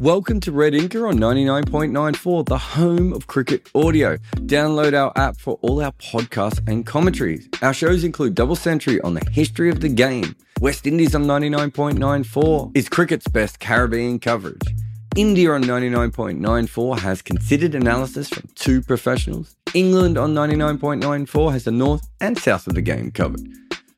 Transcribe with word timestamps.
Welcome 0.00 0.40
to 0.40 0.50
Red 0.50 0.72
Inker 0.72 1.08
on 1.08 1.18
99.94, 1.18 2.46
the 2.46 2.58
home 2.58 3.12
of 3.12 3.28
cricket 3.28 3.70
audio. 3.76 4.16
Download 4.38 4.92
our 4.92 5.12
app 5.14 5.36
for 5.36 5.56
all 5.62 5.80
our 5.80 5.92
podcasts 5.92 6.60
and 6.68 6.84
commentaries. 6.84 7.48
Our 7.62 7.72
shows 7.72 8.02
include 8.02 8.34
Double 8.34 8.56
Century 8.56 9.00
on 9.02 9.14
the 9.14 9.24
history 9.30 9.70
of 9.70 9.80
the 9.80 9.88
game, 9.88 10.34
West 10.60 10.88
Indies 10.88 11.14
on 11.14 11.26
99.94 11.26 12.76
is 12.76 12.88
cricket's 12.88 13.28
best 13.28 13.60
Caribbean 13.60 14.18
coverage. 14.18 14.62
India 15.14 15.52
on 15.52 15.62
99.94 15.62 16.98
has 16.98 17.22
considered 17.22 17.76
analysis 17.76 18.28
from 18.28 18.48
two 18.56 18.82
professionals. 18.82 19.54
England 19.74 20.18
on 20.18 20.34
99.94 20.34 21.52
has 21.52 21.64
the 21.64 21.70
north 21.70 22.08
and 22.20 22.36
south 22.36 22.66
of 22.66 22.74
the 22.74 22.82
game 22.82 23.12
covered. 23.12 23.46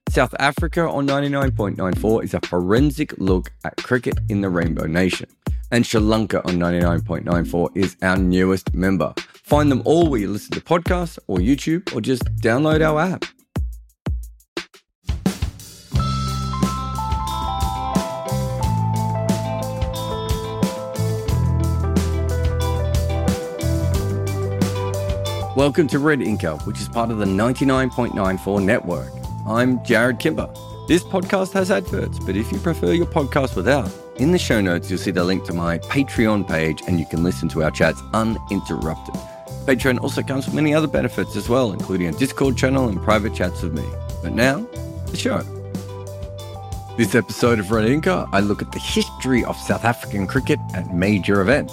South 0.09 0.35
Africa 0.39 0.89
on 0.89 1.07
99.94 1.07 2.25
is 2.25 2.35
a 2.35 2.41
forensic 2.41 3.13
look 3.19 3.51
at 3.65 3.77
cricket 3.77 4.19
in 4.29 4.41
the 4.41 4.49
Rainbow 4.49 4.87
Nation. 4.87 5.29
And 5.71 5.85
Sri 5.85 6.01
Lanka 6.01 6.47
on 6.47 6.55
99.94 6.55 7.77
is 7.77 7.97
our 8.01 8.17
newest 8.17 8.73
member. 8.73 9.13
Find 9.45 9.71
them 9.71 9.83
all 9.85 10.09
where 10.09 10.21
you 10.21 10.29
listen 10.29 10.53
to 10.53 10.61
podcasts 10.61 11.19
or 11.27 11.39
YouTube 11.39 11.95
or 11.95 12.01
just 12.01 12.25
download 12.37 12.81
our 12.81 13.01
app. 13.01 13.25
Welcome 25.57 25.89
to 25.89 25.99
Red 25.99 26.21
Inker, 26.21 26.65
which 26.67 26.81
is 26.81 26.89
part 26.89 27.11
of 27.11 27.19
the 27.19 27.25
99.94 27.25 28.63
network. 28.63 29.26
I'm 29.49 29.79
Jarrod 29.81 30.19
Kimber. 30.19 30.53
This 30.89 31.05
podcast 31.05 31.53
has 31.53 31.71
adverts, 31.71 32.19
but 32.19 32.35
if 32.35 32.51
you 32.51 32.59
prefer 32.59 32.93
your 32.93 33.07
podcast 33.07 33.55
without, 33.55 33.89
in 34.17 34.33
the 34.33 34.39
show 34.41 34.61
notes 34.61 34.91
you'll 34.91 34.99
see 34.99 35.13
the 35.13 35.23
link 35.23 35.45
to 35.45 35.53
my 35.53 35.79
Patreon 35.79 36.49
page 36.49 36.83
and 36.89 36.99
you 36.99 37.07
can 37.07 37.23
listen 37.23 37.49
to 37.51 37.63
our 37.63 37.71
chats 37.71 38.03
uninterrupted. 38.13 39.15
Patreon 39.65 40.01
also 40.01 40.21
comes 40.21 40.47
with 40.47 40.55
many 40.57 40.75
other 40.75 40.89
benefits 40.89 41.37
as 41.37 41.49
well, 41.49 41.73
including 41.73 42.09
a 42.09 42.13
Discord 42.19 42.57
channel 42.57 42.89
and 42.89 43.01
private 43.01 43.37
chats 43.37 43.63
with 43.63 43.73
me. 43.73 43.89
But 44.21 44.33
now, 44.33 44.67
the 45.07 45.17
show. 45.17 45.39
This 46.97 47.15
episode 47.15 47.61
of 47.61 47.71
Red 47.71 47.89
Inker, 47.89 48.29
I 48.33 48.41
look 48.41 48.63
at 48.63 48.73
the 48.73 48.81
history 48.81 49.45
of 49.45 49.57
South 49.57 49.85
African 49.85 50.27
cricket 50.27 50.59
at 50.75 50.93
major 50.93 51.41
events. 51.41 51.73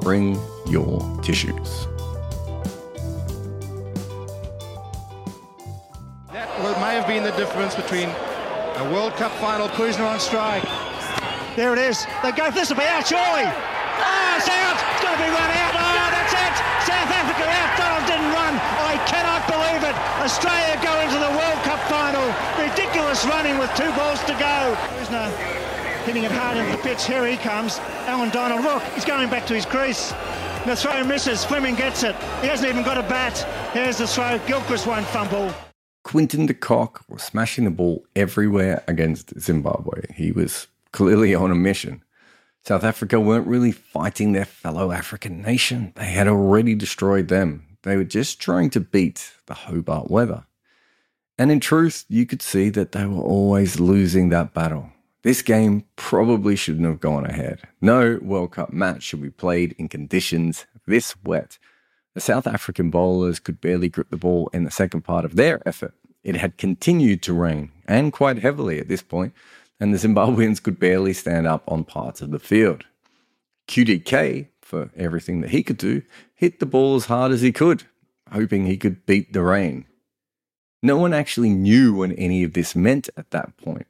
Bring 0.00 0.40
your 0.66 0.98
tissues. 1.22 1.88
May 6.92 7.00
have 7.00 7.08
been 7.08 7.24
the 7.24 7.32
difference 7.40 7.72
between 7.72 8.12
a 8.76 8.84
World 8.92 9.16
Cup 9.16 9.32
final, 9.40 9.64
Klusener 9.64 10.04
on 10.04 10.20
strike. 10.20 10.60
There 11.56 11.72
it 11.72 11.80
is. 11.80 12.04
They 12.20 12.36
go. 12.36 12.52
for 12.52 12.60
This 12.60 12.68
will 12.68 12.76
be 12.76 12.84
out 12.84 13.08
surely. 13.08 13.48
Ah, 13.48 14.36
it's 14.36 14.44
out. 14.44 14.76
It's 14.76 15.00
going 15.00 15.16
to 15.16 15.24
be 15.24 15.32
run 15.32 15.50
out. 15.56 15.72
Oh, 15.72 16.08
that's 16.12 16.36
it. 16.36 16.54
South 16.84 17.08
Africa 17.08 17.48
out. 17.48 17.72
Donald 17.80 18.04
didn't 18.04 18.28
run. 18.36 18.60
I 18.60 19.00
cannot 19.08 19.40
believe 19.48 19.80
it. 19.88 19.96
Australia 20.20 20.76
go 20.84 20.92
into 21.00 21.16
the 21.16 21.32
World 21.32 21.64
Cup 21.64 21.80
final. 21.88 22.28
Ridiculous 22.60 23.24
running 23.24 23.56
with 23.56 23.72
two 23.72 23.88
balls 23.96 24.20
to 24.28 24.36
go. 24.36 24.76
Klusener 24.92 25.32
hitting 26.04 26.28
it 26.28 26.32
hard 26.36 26.60
into 26.60 26.76
the 26.76 26.82
pitch. 26.84 27.08
Here 27.08 27.24
he 27.24 27.40
comes. 27.40 27.80
Allan 28.04 28.28
Donald. 28.36 28.68
Look, 28.68 28.84
he's 28.92 29.08
going 29.08 29.32
back 29.32 29.48
to 29.48 29.54
his 29.56 29.64
crease. 29.64 30.12
The 30.68 30.76
throw 30.76 31.02
misses. 31.08 31.42
Fleming 31.42 31.74
gets 31.74 32.02
it. 32.02 32.14
He 32.44 32.52
hasn't 32.52 32.68
even 32.68 32.84
got 32.84 33.00
a 33.00 33.08
bat. 33.08 33.32
Here's 33.72 33.96
the 33.96 34.06
throw. 34.06 34.36
Gilchrist 34.44 34.86
won't 34.86 35.06
fumble. 35.06 35.48
Quinton 36.02 36.46
de 36.46 36.54
Kock 36.54 37.04
was 37.08 37.22
smashing 37.22 37.64
the 37.64 37.70
ball 37.70 38.04
everywhere 38.16 38.82
against 38.88 39.38
Zimbabwe. 39.40 40.02
He 40.14 40.32
was 40.32 40.66
clearly 40.92 41.34
on 41.34 41.50
a 41.50 41.54
mission. 41.54 42.02
South 42.64 42.84
Africa 42.84 43.18
weren't 43.18 43.46
really 43.46 43.72
fighting 43.72 44.32
their 44.32 44.44
fellow 44.44 44.92
African 44.92 45.42
nation. 45.42 45.92
They 45.96 46.06
had 46.06 46.28
already 46.28 46.74
destroyed 46.74 47.28
them. 47.28 47.66
They 47.82 47.96
were 47.96 48.04
just 48.04 48.40
trying 48.40 48.70
to 48.70 48.80
beat 48.80 49.32
the 49.46 49.54
Hobart 49.54 50.10
weather. 50.10 50.44
And 51.38 51.50
in 51.50 51.60
truth, 51.60 52.04
you 52.08 52.26
could 52.26 52.42
see 52.42 52.68
that 52.70 52.92
they 52.92 53.06
were 53.06 53.22
always 53.22 53.80
losing 53.80 54.28
that 54.28 54.54
battle. 54.54 54.92
This 55.22 55.42
game 55.42 55.84
probably 55.96 56.56
shouldn't 56.56 56.86
have 56.86 57.00
gone 57.00 57.26
ahead. 57.26 57.60
No 57.80 58.18
World 58.22 58.52
Cup 58.52 58.72
match 58.72 59.02
should 59.02 59.22
be 59.22 59.30
played 59.30 59.74
in 59.78 59.88
conditions 59.88 60.66
this 60.86 61.14
wet. 61.24 61.58
The 62.14 62.20
South 62.20 62.46
African 62.46 62.90
bowlers 62.90 63.40
could 63.40 63.60
barely 63.60 63.88
grip 63.88 64.10
the 64.10 64.16
ball 64.16 64.50
in 64.52 64.64
the 64.64 64.70
second 64.70 65.02
part 65.02 65.24
of 65.24 65.36
their 65.36 65.66
effort. 65.66 65.94
It 66.22 66.36
had 66.36 66.58
continued 66.58 67.22
to 67.22 67.32
rain, 67.32 67.72
and 67.86 68.12
quite 68.12 68.38
heavily 68.38 68.78
at 68.78 68.88
this 68.88 69.02
point, 69.02 69.32
and 69.80 69.92
the 69.92 69.98
Zimbabweans 69.98 70.62
could 70.62 70.78
barely 70.78 71.12
stand 71.14 71.46
up 71.46 71.64
on 71.66 71.84
parts 71.84 72.20
of 72.20 72.30
the 72.30 72.38
field. 72.38 72.84
QDK, 73.66 74.48
for 74.60 74.90
everything 74.96 75.40
that 75.40 75.50
he 75.50 75.62
could 75.62 75.78
do, 75.78 76.02
hit 76.34 76.60
the 76.60 76.66
ball 76.66 76.96
as 76.96 77.06
hard 77.06 77.32
as 77.32 77.40
he 77.40 77.50
could, 77.50 77.84
hoping 78.30 78.66
he 78.66 78.76
could 78.76 79.06
beat 79.06 79.32
the 79.32 79.42
rain. 79.42 79.86
No 80.82 80.98
one 80.98 81.14
actually 81.14 81.50
knew 81.50 81.94
what 81.94 82.12
any 82.18 82.42
of 82.42 82.52
this 82.52 82.76
meant 82.76 83.08
at 83.16 83.30
that 83.30 83.56
point. 83.56 83.86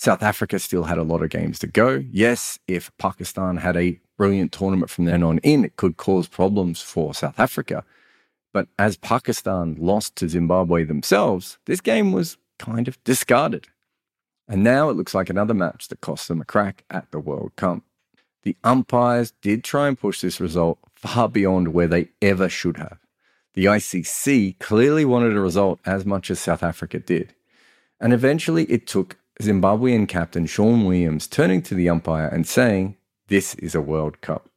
South 0.00 0.22
Africa 0.22 0.58
still 0.58 0.84
had 0.84 0.96
a 0.96 1.02
lot 1.02 1.22
of 1.22 1.28
games 1.28 1.58
to 1.58 1.66
go. 1.66 2.02
Yes, 2.10 2.58
if 2.66 2.90
Pakistan 2.96 3.58
had 3.58 3.76
a 3.76 4.00
brilliant 4.16 4.50
tournament 4.50 4.88
from 4.88 5.04
then 5.04 5.22
on 5.22 5.36
in, 5.40 5.62
it 5.62 5.76
could 5.76 5.98
cause 5.98 6.26
problems 6.26 6.80
for 6.80 7.12
South 7.12 7.38
Africa. 7.38 7.84
But 8.50 8.68
as 8.78 8.96
Pakistan 8.96 9.76
lost 9.78 10.16
to 10.16 10.26
Zimbabwe 10.30 10.84
themselves, 10.84 11.58
this 11.66 11.82
game 11.82 12.12
was 12.12 12.38
kind 12.58 12.88
of 12.88 12.96
discarded. 13.04 13.66
And 14.48 14.64
now 14.64 14.88
it 14.88 14.96
looks 14.96 15.14
like 15.14 15.28
another 15.28 15.52
match 15.52 15.88
that 15.88 16.00
cost 16.00 16.28
them 16.28 16.40
a 16.40 16.46
crack 16.46 16.82
at 16.88 17.10
the 17.10 17.20
World 17.20 17.52
Cup. 17.56 17.82
The 18.42 18.56
umpires 18.64 19.34
did 19.42 19.62
try 19.62 19.86
and 19.86 20.00
push 20.00 20.22
this 20.22 20.40
result 20.40 20.78
far 20.94 21.28
beyond 21.28 21.74
where 21.74 21.88
they 21.88 22.08
ever 22.22 22.48
should 22.48 22.78
have. 22.78 22.96
The 23.52 23.66
ICC 23.66 24.60
clearly 24.60 25.04
wanted 25.04 25.36
a 25.36 25.40
result 25.40 25.78
as 25.84 26.06
much 26.06 26.30
as 26.30 26.40
South 26.40 26.62
Africa 26.62 26.98
did. 26.98 27.34
And 28.00 28.14
eventually 28.14 28.64
it 28.64 28.86
took 28.86 29.18
Zimbabwean 29.40 30.06
captain 30.06 30.46
Sean 30.46 30.84
Williams 30.84 31.26
turning 31.26 31.62
to 31.62 31.74
the 31.74 31.88
umpire 31.88 32.28
and 32.28 32.46
saying, 32.46 32.96
This 33.28 33.54
is 33.56 33.74
a 33.74 33.80
World 33.80 34.20
Cup. 34.20 34.48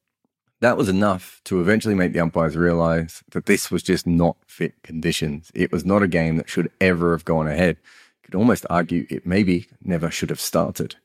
That 0.60 0.78
was 0.78 0.90
enough 0.90 1.42
to 1.46 1.60
eventually 1.60 1.96
make 1.96 2.14
the 2.14 2.20
umpires 2.20 2.56
realize 2.56 3.24
that 3.32 3.46
this 3.46 3.72
was 3.72 3.84
just 3.84 4.06
not 4.06 4.38
fit 4.48 4.82
conditions. 4.84 5.52
It 5.54 5.72
was 5.72 5.86
not 5.86 6.04
a 6.04 6.08
game 6.08 6.38
that 6.38 6.50
should 6.50 6.72
ever 6.80 7.12
have 7.12 7.26
gone 7.26 7.48
ahead. 7.48 7.78
You 7.78 8.26
could 8.26 8.36
almost 8.36 8.66
argue 8.70 9.06
it 9.10 9.26
maybe 9.26 9.68
never 9.82 10.12
should 10.12 10.30
have 10.30 10.40
started. 10.40 10.96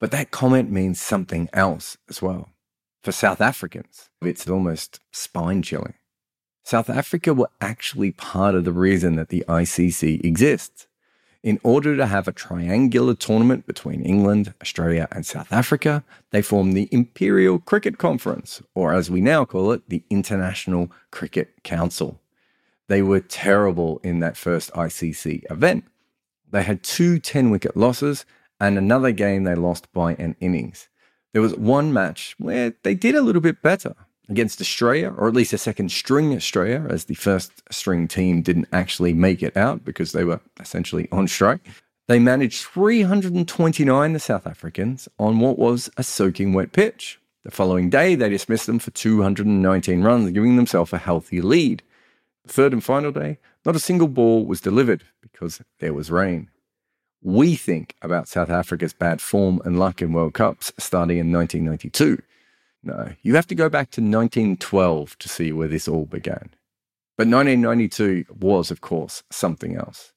But 0.00 0.10
that 0.10 0.30
comment 0.30 0.70
means 0.70 1.00
something 1.00 1.48
else 1.52 1.96
as 2.08 2.20
well. 2.20 2.50
For 3.02 3.12
South 3.12 3.40
Africans, 3.40 4.10
it's 4.20 4.48
almost 4.48 5.00
spine 5.12 5.62
chilling. 5.62 5.94
South 6.64 6.90
Africa 6.90 7.32
were 7.32 7.50
actually 7.60 8.12
part 8.12 8.54
of 8.54 8.64
the 8.64 8.72
reason 8.72 9.16
that 9.16 9.28
the 9.28 9.44
ICC 9.48 10.24
exists. 10.24 10.87
In 11.44 11.60
order 11.62 11.96
to 11.96 12.06
have 12.06 12.26
a 12.26 12.32
triangular 12.32 13.14
tournament 13.14 13.64
between 13.66 14.02
England, 14.02 14.54
Australia, 14.60 15.06
and 15.12 15.24
South 15.24 15.52
Africa, 15.52 16.02
they 16.30 16.42
formed 16.42 16.76
the 16.76 16.88
Imperial 16.90 17.60
Cricket 17.60 17.96
Conference, 17.96 18.60
or 18.74 18.92
as 18.92 19.08
we 19.08 19.20
now 19.20 19.44
call 19.44 19.70
it, 19.70 19.88
the 19.88 20.02
International 20.10 20.90
Cricket 21.12 21.62
Council. 21.62 22.20
They 22.88 23.02
were 23.02 23.20
terrible 23.20 24.00
in 24.02 24.18
that 24.18 24.36
first 24.36 24.72
ICC 24.72 25.50
event. 25.50 25.84
They 26.50 26.64
had 26.64 26.82
two 26.82 27.20
10 27.20 27.50
wicket 27.50 27.76
losses 27.76 28.24
and 28.58 28.76
another 28.76 29.12
game 29.12 29.44
they 29.44 29.54
lost 29.54 29.92
by 29.92 30.14
an 30.14 30.34
innings. 30.40 30.88
There 31.32 31.42
was 31.42 31.54
one 31.54 31.92
match 31.92 32.34
where 32.38 32.74
they 32.82 32.94
did 32.94 33.14
a 33.14 33.22
little 33.22 33.42
bit 33.42 33.62
better 33.62 33.94
against 34.28 34.60
Australia, 34.60 35.12
or 35.16 35.28
at 35.28 35.34
least 35.34 35.52
a 35.52 35.58
second 35.58 35.90
string 35.90 36.34
Australia, 36.34 36.86
as 36.88 37.04
the 37.04 37.14
first 37.14 37.62
string 37.72 38.06
team 38.06 38.42
didn't 38.42 38.68
actually 38.72 39.14
make 39.14 39.42
it 39.42 39.56
out 39.56 39.84
because 39.84 40.12
they 40.12 40.24
were 40.24 40.40
essentially 40.60 41.08
on 41.10 41.26
strike. 41.28 41.60
They 42.08 42.18
managed 42.18 42.64
329 42.64 44.12
the 44.12 44.18
South 44.18 44.46
Africans 44.46 45.08
on 45.18 45.40
what 45.40 45.58
was 45.58 45.90
a 45.96 46.02
soaking 46.02 46.52
wet 46.52 46.72
pitch. 46.72 47.20
The 47.44 47.50
following 47.50 47.88
day, 47.88 48.14
they 48.14 48.28
dismissed 48.28 48.66
them 48.66 48.78
for 48.78 48.90
219 48.90 50.02
runs, 50.02 50.30
giving 50.30 50.56
themselves 50.56 50.92
a 50.92 50.98
healthy 50.98 51.40
lead. 51.40 51.82
The 52.44 52.52
third 52.52 52.72
and 52.72 52.82
final 52.82 53.12
day, 53.12 53.38
not 53.64 53.76
a 53.76 53.80
single 53.80 54.08
ball 54.08 54.44
was 54.44 54.60
delivered 54.60 55.04
because 55.20 55.60
there 55.80 55.94
was 55.94 56.10
rain. 56.10 56.50
We 57.22 57.56
think 57.56 57.94
about 58.00 58.28
South 58.28 58.50
Africa's 58.50 58.92
bad 58.92 59.20
form 59.20 59.60
and 59.64 59.78
luck 59.78 60.00
in 60.00 60.12
World 60.12 60.34
Cups 60.34 60.72
starting 60.78 61.18
in 61.18 61.32
1992. 61.32 62.22
No, 62.82 63.12
you 63.22 63.34
have 63.34 63.46
to 63.48 63.54
go 63.54 63.68
back 63.68 63.90
to 63.92 64.00
1912 64.00 65.18
to 65.18 65.28
see 65.28 65.52
where 65.52 65.68
this 65.68 65.88
all 65.88 66.06
began. 66.06 66.50
But 67.16 67.26
1992 67.26 68.26
was, 68.38 68.70
of 68.70 68.80
course, 68.80 69.24
something 69.30 69.76
else. 69.76 70.12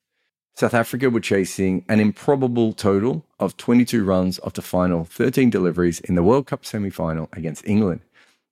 South 0.53 0.73
Africa 0.73 1.09
were 1.09 1.19
chasing 1.19 1.83
an 1.89 1.99
improbable 1.99 2.73
total 2.73 3.25
of 3.39 3.57
22 3.57 4.03
runs 4.03 4.39
after 4.45 4.61
final 4.61 5.05
13 5.05 5.49
deliveries 5.49 5.99
in 6.01 6.15
the 6.15 6.23
World 6.23 6.45
Cup 6.45 6.65
semi 6.65 6.89
final 6.89 7.29
against 7.33 7.65
England. 7.65 8.01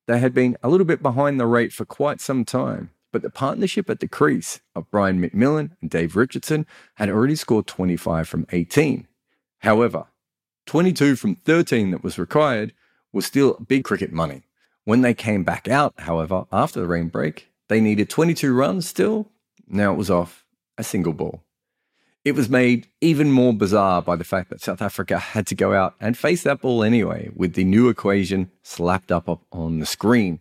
They 0.08 0.18
had 0.18 0.34
been 0.34 0.56
a 0.62 0.68
little 0.68 0.86
bit 0.86 1.02
behind 1.02 1.38
the 1.38 1.46
rate 1.46 1.72
for 1.72 1.84
quite 1.84 2.20
some 2.20 2.44
time, 2.44 2.90
but 3.12 3.22
the 3.22 3.30
partnership 3.30 3.88
at 3.88 4.00
the 4.00 4.08
crease 4.08 4.60
of 4.74 4.90
Brian 4.90 5.22
McMillan 5.22 5.70
and 5.80 5.88
Dave 5.90 6.16
Richardson 6.16 6.66
had 6.96 7.08
already 7.10 7.36
scored 7.36 7.68
25 7.68 8.26
from 8.26 8.46
18. 8.50 9.06
However, 9.58 10.06
22 10.66 11.14
from 11.16 11.36
13 11.36 11.92
that 11.92 12.02
was 12.02 12.18
required 12.18 12.72
was 13.12 13.26
still 13.26 13.54
big 13.66 13.84
cricket 13.84 14.12
money. 14.12 14.42
When 14.84 15.02
they 15.02 15.14
came 15.14 15.44
back 15.44 15.68
out, 15.68 15.94
however, 15.98 16.46
after 16.52 16.80
the 16.80 16.86
rain 16.86 17.08
break, 17.08 17.48
they 17.68 17.80
needed 17.80 18.10
22 18.10 18.52
runs 18.54 18.86
still. 18.88 19.28
Now 19.68 19.92
it 19.92 19.96
was 19.96 20.10
off 20.10 20.44
a 20.78 20.84
single 20.84 21.12
ball. 21.12 21.42
It 22.24 22.34
was 22.34 22.50
made 22.50 22.88
even 23.00 23.30
more 23.30 23.54
bizarre 23.54 24.02
by 24.02 24.16
the 24.16 24.24
fact 24.24 24.50
that 24.50 24.60
South 24.60 24.82
Africa 24.82 25.18
had 25.18 25.46
to 25.46 25.54
go 25.54 25.72
out 25.72 25.94
and 26.00 26.18
face 26.18 26.42
that 26.42 26.60
ball 26.60 26.82
anyway, 26.82 27.30
with 27.34 27.54
the 27.54 27.64
new 27.64 27.88
equation 27.88 28.50
slapped 28.62 29.10
up 29.10 29.40
on 29.52 29.78
the 29.78 29.86
screen. 29.86 30.40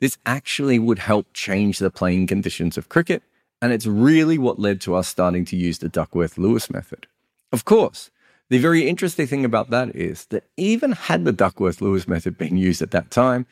This 0.00 0.16
actually 0.24 0.78
would 0.78 0.98
help 1.00 1.26
change 1.34 1.78
the 1.78 1.90
playing 1.90 2.28
conditions 2.28 2.78
of 2.78 2.88
cricket, 2.88 3.22
and 3.60 3.72
it's 3.72 3.86
really 3.86 4.38
what 4.38 4.58
led 4.58 4.80
to 4.82 4.94
us 4.94 5.06
starting 5.06 5.44
to 5.46 5.56
use 5.56 5.78
the 5.78 5.88
Duckworth 5.88 6.38
Lewis 6.38 6.70
method. 6.70 7.06
Of 7.52 7.64
course, 7.66 8.10
the 8.52 8.58
very 8.58 8.86
interesting 8.86 9.26
thing 9.26 9.46
about 9.46 9.70
that 9.70 9.96
is 9.96 10.26
that 10.26 10.44
even 10.58 10.92
had 10.92 11.24
the 11.24 11.32
Duckworth 11.32 11.80
Lewis 11.80 12.06
method 12.06 12.36
been 12.36 12.58
used 12.58 12.82
at 12.82 12.90
that 12.90 13.10
time, 13.10 13.46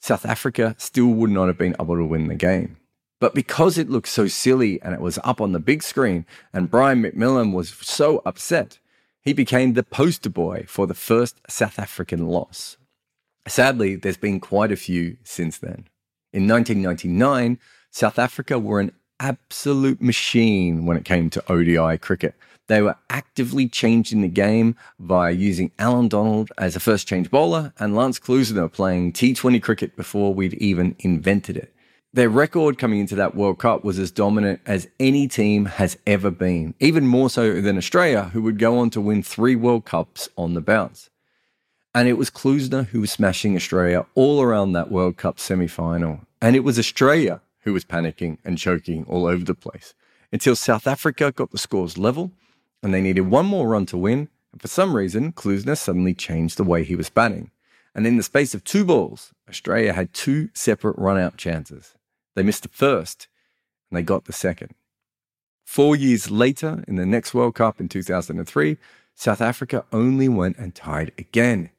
South 0.00 0.24
Africa 0.24 0.74
still 0.78 1.08
would 1.08 1.28
not 1.28 1.48
have 1.48 1.58
been 1.58 1.76
able 1.78 1.96
to 1.96 2.06
win 2.06 2.28
the 2.28 2.34
game. 2.34 2.78
But 3.20 3.34
because 3.34 3.76
it 3.76 3.90
looked 3.90 4.08
so 4.08 4.28
silly 4.28 4.80
and 4.80 4.94
it 4.94 5.02
was 5.02 5.18
up 5.24 5.42
on 5.42 5.52
the 5.52 5.58
big 5.58 5.82
screen, 5.82 6.24
and 6.54 6.70
Brian 6.70 7.02
McMillan 7.02 7.52
was 7.52 7.68
so 7.82 8.22
upset, 8.24 8.78
he 9.20 9.34
became 9.34 9.74
the 9.74 9.82
poster 9.82 10.30
boy 10.30 10.64
for 10.66 10.86
the 10.86 10.94
first 10.94 11.38
South 11.50 11.78
African 11.78 12.26
loss. 12.26 12.78
Sadly, 13.46 13.94
there's 13.94 14.16
been 14.16 14.40
quite 14.40 14.72
a 14.72 14.76
few 14.76 15.18
since 15.22 15.58
then. 15.58 15.86
In 16.32 16.48
1999, 16.48 17.58
South 17.90 18.18
Africa 18.18 18.58
were 18.58 18.80
an 18.80 18.92
absolute 19.20 20.00
machine 20.00 20.86
when 20.86 20.96
it 20.96 21.04
came 21.04 21.28
to 21.28 21.52
ODI 21.52 21.98
cricket. 21.98 22.34
They 22.68 22.82
were 22.82 22.96
actively 23.10 23.68
changing 23.68 24.22
the 24.22 24.28
game 24.28 24.76
by 24.98 25.30
using 25.30 25.70
Allan 25.78 26.08
Donald 26.08 26.50
as 26.58 26.74
a 26.74 26.80
first 26.80 27.06
change 27.06 27.30
bowler 27.30 27.72
and 27.78 27.94
Lance 27.94 28.18
Klusener 28.18 28.72
playing 28.72 29.12
T20 29.12 29.62
cricket 29.62 29.96
before 29.96 30.34
we'd 30.34 30.54
even 30.54 30.96
invented 30.98 31.56
it. 31.56 31.72
Their 32.12 32.28
record 32.28 32.78
coming 32.78 33.00
into 33.00 33.14
that 33.16 33.34
World 33.34 33.58
Cup 33.58 33.84
was 33.84 33.98
as 33.98 34.10
dominant 34.10 34.60
as 34.64 34.88
any 34.98 35.28
team 35.28 35.66
has 35.66 35.98
ever 36.06 36.30
been, 36.30 36.74
even 36.80 37.06
more 37.06 37.28
so 37.28 37.60
than 37.60 37.76
Australia, 37.76 38.30
who 38.32 38.42
would 38.42 38.58
go 38.58 38.78
on 38.78 38.90
to 38.90 39.00
win 39.00 39.22
three 39.22 39.54
World 39.54 39.84
Cups 39.84 40.28
on 40.36 40.54
the 40.54 40.60
bounce. 40.60 41.10
And 41.94 42.08
it 42.08 42.14
was 42.14 42.30
Klusener 42.30 42.86
who 42.86 43.00
was 43.00 43.12
smashing 43.12 43.54
Australia 43.54 44.06
all 44.14 44.42
around 44.42 44.72
that 44.72 44.90
World 44.90 45.16
Cup 45.18 45.38
semi 45.38 45.66
final. 45.66 46.20
And 46.40 46.56
it 46.56 46.64
was 46.64 46.78
Australia 46.78 47.42
who 47.60 47.72
was 47.72 47.84
panicking 47.84 48.38
and 48.44 48.58
choking 48.58 49.04
all 49.04 49.26
over 49.26 49.44
the 49.44 49.54
place 49.54 49.94
until 50.32 50.56
South 50.56 50.86
Africa 50.86 51.32
got 51.32 51.50
the 51.52 51.58
scores 51.58 51.96
level 51.98 52.32
and 52.86 52.94
they 52.94 53.00
needed 53.00 53.22
one 53.22 53.46
more 53.46 53.66
run 53.66 53.84
to 53.84 53.98
win. 53.98 54.28
And 54.52 54.62
for 54.62 54.68
some 54.68 54.94
reason, 54.94 55.32
Klusener 55.32 55.76
suddenly 55.76 56.14
changed 56.14 56.56
the 56.56 56.62
way 56.62 56.84
he 56.84 56.94
was 56.94 57.10
batting. 57.10 57.50
And 57.96 58.06
in 58.06 58.16
the 58.16 58.22
space 58.22 58.54
of 58.54 58.62
two 58.62 58.84
balls, 58.84 59.32
Australia 59.48 59.92
had 59.92 60.14
two 60.14 60.50
separate 60.54 60.96
run 60.96 61.18
out 61.18 61.36
chances. 61.36 61.94
They 62.36 62.44
missed 62.44 62.62
the 62.62 62.68
first, 62.68 63.26
and 63.90 63.98
they 63.98 64.04
got 64.04 64.26
the 64.26 64.32
second. 64.32 64.72
Four 65.64 65.96
years 65.96 66.30
later, 66.30 66.84
in 66.86 66.94
the 66.94 67.04
next 67.04 67.34
World 67.34 67.56
Cup 67.56 67.80
in 67.80 67.88
2003, 67.88 68.76
South 69.16 69.40
Africa 69.40 69.84
only 69.92 70.28
went 70.28 70.56
and 70.56 70.72
tied 70.72 71.10
again. 71.18 71.70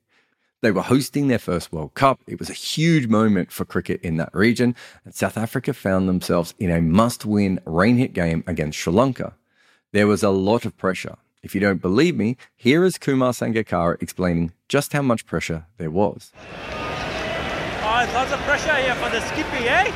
They 0.62 0.72
were 0.72 0.82
hosting 0.82 1.30
their 1.30 1.40
first 1.40 1.72
World 1.72 1.94
Cup. 1.94 2.20
It 2.28 2.38
was 2.38 2.50
a 2.50 2.54
huge 2.54 3.08
moment 3.08 3.54
for 3.54 3.64
cricket 3.64 4.02
in 4.02 4.18
that 4.18 4.36
region, 4.36 4.76
and 5.06 5.16
South 5.16 5.38
Africa 5.38 5.74
found 5.74 6.10
themselves 6.10 6.54
in 6.60 6.70
a 6.70 6.82
must 6.82 7.26
win 7.26 7.62
rain 7.66 7.96
hit 7.96 8.12
game 8.12 8.44
against 8.46 8.78
Sri 8.78 8.92
Lanka. 8.92 9.36
There 9.98 10.06
was 10.06 10.22
a 10.22 10.30
lot 10.30 10.64
of 10.64 10.78
pressure. 10.78 11.18
If 11.42 11.56
you 11.56 11.60
don't 11.60 11.82
believe 11.82 12.16
me, 12.16 12.38
here 12.56 12.86
is 12.86 13.00
Kumar 13.00 13.32
Sangakkara 13.32 14.00
explaining 14.00 14.52
just 14.70 14.94
how 14.94 15.02
much 15.02 15.26
pressure 15.26 15.66
there 15.80 15.90
was. 15.90 16.32
Oh, 16.38 18.04
it's 18.06 18.14
lots 18.14 18.32
of 18.32 18.38
pressure 18.46 18.76
here 18.76 18.94
for 19.02 19.10
the 19.10 19.22
skippy, 19.26 19.66
eh? 19.66 19.90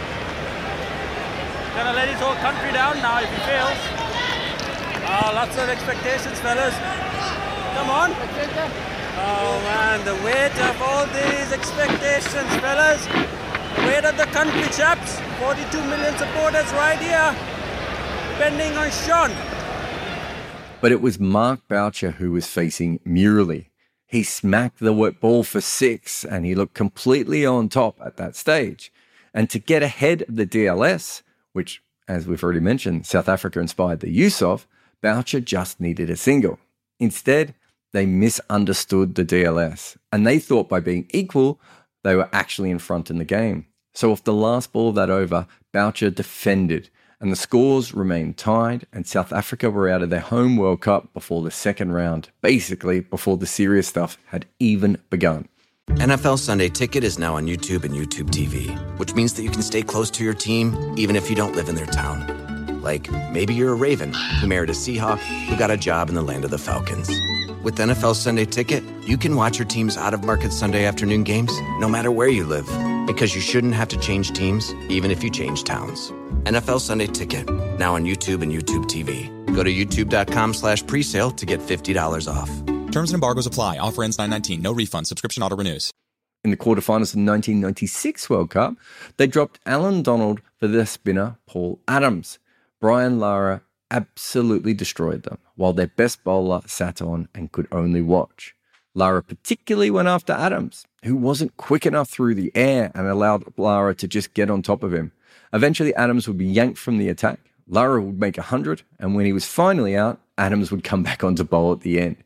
Gonna 1.77 1.93
let 1.93 2.09
his 2.09 2.17
whole 2.17 2.33
country 2.41 2.71
down 2.73 2.97
now 2.97 3.21
if 3.21 3.29
he 3.29 3.39
fails. 3.45 3.77
Oh, 5.05 5.37
lots 5.37 5.53
of 5.61 5.69
expectations, 5.69 6.39
fellas. 6.39 6.73
Come 7.77 7.91
on. 7.93 8.09
Oh 9.21 9.53
man, 9.69 10.03
the 10.03 10.17
weight 10.25 10.57
of 10.65 10.81
all 10.81 11.05
these 11.13 11.53
expectations, 11.53 12.49
fellas. 12.57 13.05
The 13.05 13.85
weight 13.85 14.05
of 14.05 14.17
the 14.17 14.25
country, 14.33 14.65
chaps. 14.73 15.21
42 15.37 15.77
million 15.93 16.17
supporters 16.17 16.73
right 16.73 16.97
here. 16.97 17.37
Depending 18.33 18.75
on 18.79 18.89
Sean. 18.89 19.50
But 20.81 20.91
it 20.91 20.99
was 20.99 21.19
Mark 21.19 21.67
Boucher 21.67 22.11
who 22.11 22.31
was 22.31 22.47
facing 22.47 22.97
Murali. 22.99 23.67
He 24.07 24.23
smacked 24.23 24.79
the 24.79 24.91
wet 24.91 25.21
ball 25.21 25.43
for 25.43 25.61
six 25.61 26.25
and 26.25 26.43
he 26.43 26.55
looked 26.55 26.73
completely 26.73 27.45
on 27.45 27.69
top 27.69 28.01
at 28.03 28.17
that 28.17 28.35
stage. 28.35 28.91
And 29.31 29.47
to 29.51 29.59
get 29.59 29.83
ahead 29.83 30.23
of 30.23 30.35
the 30.35 30.47
DLS, 30.47 31.21
which, 31.53 31.83
as 32.07 32.25
we've 32.25 32.43
already 32.43 32.61
mentioned, 32.61 33.05
South 33.05 33.29
Africa 33.29 33.59
inspired 33.59 33.99
the 33.99 34.09
use 34.09 34.41
of, 34.41 34.65
Boucher 35.01 35.39
just 35.39 35.79
needed 35.79 36.09
a 36.09 36.17
single. 36.17 36.57
Instead, 36.99 37.53
they 37.93 38.07
misunderstood 38.07 39.13
the 39.13 39.23
DLS 39.23 39.97
and 40.11 40.25
they 40.25 40.39
thought 40.39 40.67
by 40.67 40.79
being 40.79 41.05
equal, 41.11 41.61
they 42.03 42.15
were 42.15 42.29
actually 42.33 42.71
in 42.71 42.79
front 42.79 43.11
in 43.11 43.19
the 43.19 43.23
game. 43.23 43.67
So, 43.93 44.11
off 44.11 44.23
the 44.23 44.33
last 44.33 44.73
ball 44.73 44.89
of 44.89 44.95
that 44.95 45.11
over, 45.11 45.45
Boucher 45.71 46.09
defended 46.09 46.89
and 47.21 47.31
the 47.31 47.35
scores 47.35 47.93
remained 47.93 48.35
tied, 48.35 48.87
and 48.91 49.05
South 49.05 49.31
Africa 49.31 49.69
were 49.69 49.87
out 49.87 50.01
of 50.01 50.09
their 50.09 50.19
home 50.19 50.57
World 50.57 50.81
Cup 50.81 51.13
before 51.13 51.43
the 51.43 51.51
second 51.51 51.91
round, 51.93 52.29
basically 52.41 52.99
before 52.99 53.37
the 53.37 53.45
serious 53.45 53.87
stuff 53.87 54.17
had 54.25 54.47
even 54.59 54.97
begun. 55.11 55.47
NFL 55.89 56.39
Sunday 56.39 56.67
Ticket 56.67 57.03
is 57.03 57.19
now 57.19 57.35
on 57.35 57.45
YouTube 57.45 57.83
and 57.83 57.93
YouTube 57.93 58.29
TV, 58.31 58.75
which 58.97 59.13
means 59.13 59.33
that 59.33 59.43
you 59.43 59.51
can 59.51 59.61
stay 59.61 59.83
close 59.83 60.09
to 60.11 60.23
your 60.23 60.33
team 60.33 60.75
even 60.97 61.15
if 61.15 61.29
you 61.29 61.35
don't 61.35 61.55
live 61.55 61.69
in 61.69 61.75
their 61.75 61.85
town. 61.85 62.81
Like 62.81 63.11
maybe 63.31 63.53
you're 63.53 63.73
a 63.73 63.75
Raven 63.75 64.13
who 64.13 64.47
married 64.47 64.69
a 64.69 64.73
Seahawk 64.73 65.19
who 65.19 65.55
got 65.57 65.69
a 65.69 65.77
job 65.77 66.09
in 66.09 66.15
the 66.15 66.21
land 66.21 66.43
of 66.43 66.51
the 66.51 66.57
Falcons. 66.57 67.09
With 67.61 67.75
NFL 67.77 68.15
Sunday 68.15 68.45
Ticket, 68.45 68.83
you 69.05 69.17
can 69.17 69.35
watch 69.35 69.59
your 69.59 69.67
team's 69.67 69.97
out 69.97 70.15
of 70.15 70.23
market 70.23 70.51
Sunday 70.51 70.85
afternoon 70.85 71.23
games 71.23 71.51
no 71.77 71.87
matter 71.87 72.09
where 72.09 72.29
you 72.29 72.45
live 72.45 72.65
because 73.05 73.35
you 73.35 73.41
shouldn't 73.41 73.75
have 73.75 73.89
to 73.89 73.97
change 73.97 74.31
teams 74.31 74.73
even 74.89 75.11
if 75.11 75.23
you 75.23 75.29
change 75.29 75.63
towns. 75.63 76.11
NFL 76.45 76.81
Sunday 76.81 77.07
Ticket, 77.07 77.49
now 77.77 77.95
on 77.95 78.03
YouTube 78.03 78.41
and 78.41 78.51
YouTube 78.51 78.85
TV. 78.85 79.29
Go 79.53 79.63
to 79.63 79.69
youtube.com 79.69 80.53
slash 80.53 80.83
presale 80.83 81.35
to 81.37 81.45
get 81.45 81.59
$50 81.59 82.27
off. 82.27 82.49
Terms 82.91 83.11
and 83.11 83.15
embargoes 83.15 83.45
apply. 83.45 83.77
Offer 83.77 84.03
ends 84.03 84.17
919. 84.17 84.61
No 84.61 84.73
refund. 84.73 85.07
Subscription 85.07 85.43
auto 85.43 85.55
renews. 85.55 85.91
In 86.43 86.49
the 86.49 86.57
quarterfinals 86.57 87.13
of 87.13 87.19
the 87.19 87.29
1996 87.29 88.29
World 88.29 88.49
Cup, 88.49 88.75
they 89.17 89.27
dropped 89.27 89.59
Allan 89.65 90.01
Donald 90.01 90.41
for 90.57 90.67
their 90.67 90.87
spinner 90.87 91.37
Paul 91.45 91.79
Adams. 91.87 92.39
Brian 92.79 93.19
Lara 93.19 93.61
absolutely 93.91 94.73
destroyed 94.73 95.23
them, 95.23 95.37
while 95.55 95.73
their 95.73 95.87
best 95.87 96.23
bowler 96.23 96.61
sat 96.65 97.01
on 97.01 97.27
and 97.35 97.51
could 97.51 97.67
only 97.71 98.01
watch. 98.01 98.55
Lara 98.95 99.21
particularly 99.21 99.91
went 99.91 100.07
after 100.07 100.33
Adams, 100.33 100.85
who 101.03 101.15
wasn't 101.15 101.55
quick 101.57 101.85
enough 101.85 102.09
through 102.09 102.35
the 102.35 102.51
air 102.55 102.91
and 102.95 103.07
allowed 103.07 103.43
Lara 103.57 103.93
to 103.95 104.07
just 104.07 104.33
get 104.33 104.49
on 104.49 104.61
top 104.61 104.81
of 104.81 104.93
him. 104.93 105.11
Eventually, 105.53 105.93
Adams 105.95 106.27
would 106.27 106.37
be 106.37 106.45
yanked 106.45 106.77
from 106.77 106.97
the 106.97 107.09
attack. 107.09 107.39
Lara 107.67 108.01
would 108.01 108.19
make 108.19 108.37
100, 108.37 108.83
and 108.99 109.15
when 109.15 109.25
he 109.25 109.33
was 109.33 109.45
finally 109.45 109.95
out, 109.95 110.19
Adams 110.37 110.71
would 110.71 110.83
come 110.83 111.03
back 111.09 111.23
onto 111.23 111.43
bowl 111.43 111.71
at 111.71 111.81
the 111.81 111.99
end. 111.99 112.17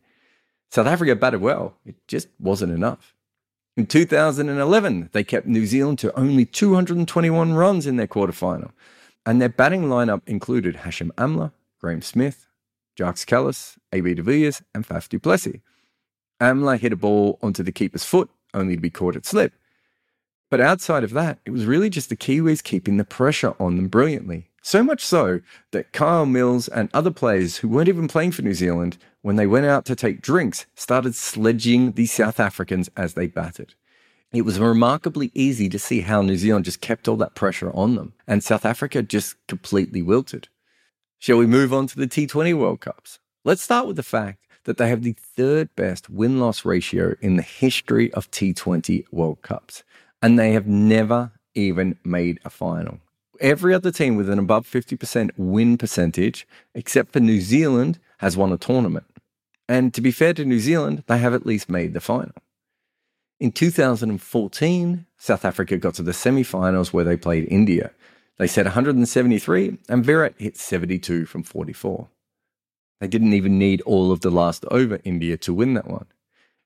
South 0.71 0.87
Africa 0.87 1.15
batted 1.15 1.41
well, 1.41 1.75
it 1.85 1.95
just 2.07 2.27
wasn't 2.39 2.71
enough. 2.71 3.13
In 3.77 3.85
2011, 3.87 5.09
they 5.11 5.23
kept 5.23 5.47
New 5.47 5.65
Zealand 5.65 5.99
to 5.99 6.17
only 6.17 6.45
221 6.45 7.53
runs 7.53 7.85
in 7.85 7.97
their 7.97 8.07
quarterfinal, 8.07 8.71
and 9.25 9.41
their 9.41 9.49
batting 9.49 9.83
lineup 9.83 10.21
included 10.25 10.77
Hashim 10.77 11.11
Amla, 11.13 11.51
Graeme 11.79 12.01
Smith, 12.01 12.47
Jacques 12.97 13.17
Kallis, 13.17 13.77
AB 13.91 14.13
de 14.13 14.23
Villiers, 14.23 14.61
and 14.73 14.87
Faf 14.87 15.09
du 15.09 15.19
Plessis. 15.19 15.59
Amla 16.41 16.79
hit 16.79 16.93
a 16.93 16.95
ball 16.95 17.37
onto 17.41 17.63
the 17.63 17.71
keeper's 17.71 18.05
foot, 18.05 18.29
only 18.53 18.75
to 18.75 18.81
be 18.81 18.89
caught 18.89 19.15
at 19.15 19.25
slip. 19.25 19.53
But 20.49 20.61
outside 20.61 21.03
of 21.03 21.11
that, 21.11 21.39
it 21.45 21.51
was 21.51 21.65
really 21.65 21.89
just 21.89 22.09
the 22.09 22.15
Kiwis 22.15 22.63
keeping 22.63 22.97
the 22.97 23.03
pressure 23.03 23.55
on 23.59 23.75
them 23.75 23.87
brilliantly. 23.87 24.49
So 24.61 24.83
much 24.83 25.03
so 25.05 25.41
that 25.71 25.91
Kyle 25.91 26.25
Mills 26.25 26.67
and 26.67 26.89
other 26.93 27.11
players 27.11 27.57
who 27.57 27.67
weren't 27.67 27.89
even 27.89 28.07
playing 28.07 28.31
for 28.31 28.41
New 28.41 28.53
Zealand, 28.53 28.97
when 29.21 29.35
they 29.35 29.47
went 29.47 29.65
out 29.65 29.85
to 29.85 29.95
take 29.95 30.21
drinks, 30.21 30.65
started 30.75 31.15
sledging 31.15 31.91
the 31.91 32.05
South 32.05 32.39
Africans 32.39 32.89
as 32.97 33.13
they 33.13 33.27
batted. 33.27 33.75
It 34.33 34.41
was 34.41 34.59
remarkably 34.59 35.31
easy 35.33 35.69
to 35.69 35.79
see 35.79 36.01
how 36.01 36.21
New 36.21 36.35
Zealand 36.35 36.65
just 36.65 36.81
kept 36.81 37.07
all 37.07 37.15
that 37.17 37.35
pressure 37.35 37.71
on 37.73 37.95
them, 37.95 38.13
and 38.27 38.43
South 38.43 38.65
Africa 38.65 39.01
just 39.01 39.35
completely 39.47 40.01
wilted. 40.01 40.49
Shall 41.19 41.37
we 41.37 41.47
move 41.47 41.73
on 41.73 41.87
to 41.87 41.95
the 41.95 42.07
T20 42.07 42.57
World 42.57 42.81
Cups? 42.81 43.19
Let's 43.43 43.61
start 43.61 43.87
with 43.87 43.95
the 43.95 44.03
fact 44.03 44.39
that 44.65 44.77
they 44.77 44.89
have 44.89 45.01
the 45.01 45.15
third 45.17 45.75
best 45.75 46.09
win 46.09 46.39
loss 46.39 46.65
ratio 46.65 47.15
in 47.21 47.37
the 47.37 47.41
history 47.41 48.13
of 48.13 48.29
T20 48.29 49.05
World 49.11 49.41
Cups, 49.41 49.83
and 50.21 50.37
they 50.37 50.51
have 50.51 50.67
never 50.67 51.31
even 51.55 51.97
made 52.03 52.39
a 52.45 52.49
final 52.49 52.99
every 53.39 53.73
other 53.73 53.91
team 53.91 54.15
with 54.15 54.29
an 54.29 54.39
above 54.39 54.67
50% 54.67 55.31
win 55.37 55.77
percentage, 55.77 56.47
except 56.73 57.11
for 57.11 57.19
New 57.19 57.41
Zealand, 57.41 57.99
has 58.19 58.37
won 58.37 58.51
a 58.51 58.57
tournament. 58.57 59.05
And 59.67 59.93
to 59.93 60.01
be 60.01 60.11
fair 60.11 60.33
to 60.33 60.45
New 60.45 60.59
Zealand, 60.59 61.03
they 61.07 61.17
have 61.17 61.33
at 61.33 61.45
least 61.45 61.69
made 61.69 61.93
the 61.93 62.01
final. 62.01 62.33
In 63.39 63.51
2014, 63.51 65.05
South 65.17 65.45
Africa 65.45 65.77
got 65.77 65.95
to 65.95 66.03
the 66.03 66.13
semi 66.13 66.43
finals 66.43 66.93
where 66.93 67.03
they 67.03 67.17
played 67.17 67.47
India. 67.49 67.91
They 68.37 68.47
set 68.47 68.65
173, 68.65 69.77
and 69.89 70.05
Virat 70.05 70.35
hit 70.37 70.57
72 70.57 71.25
from 71.25 71.43
44. 71.43 72.07
They 73.05 73.09
didn't 73.09 73.33
even 73.33 73.59
need 73.59 73.81
all 73.81 74.11
of 74.11 74.21
the 74.21 74.31
last 74.31 74.65
over 74.71 74.99
India 75.03 75.37
to 75.37 75.53
win 75.53 75.75
that 75.75 75.87
one. 75.87 76.07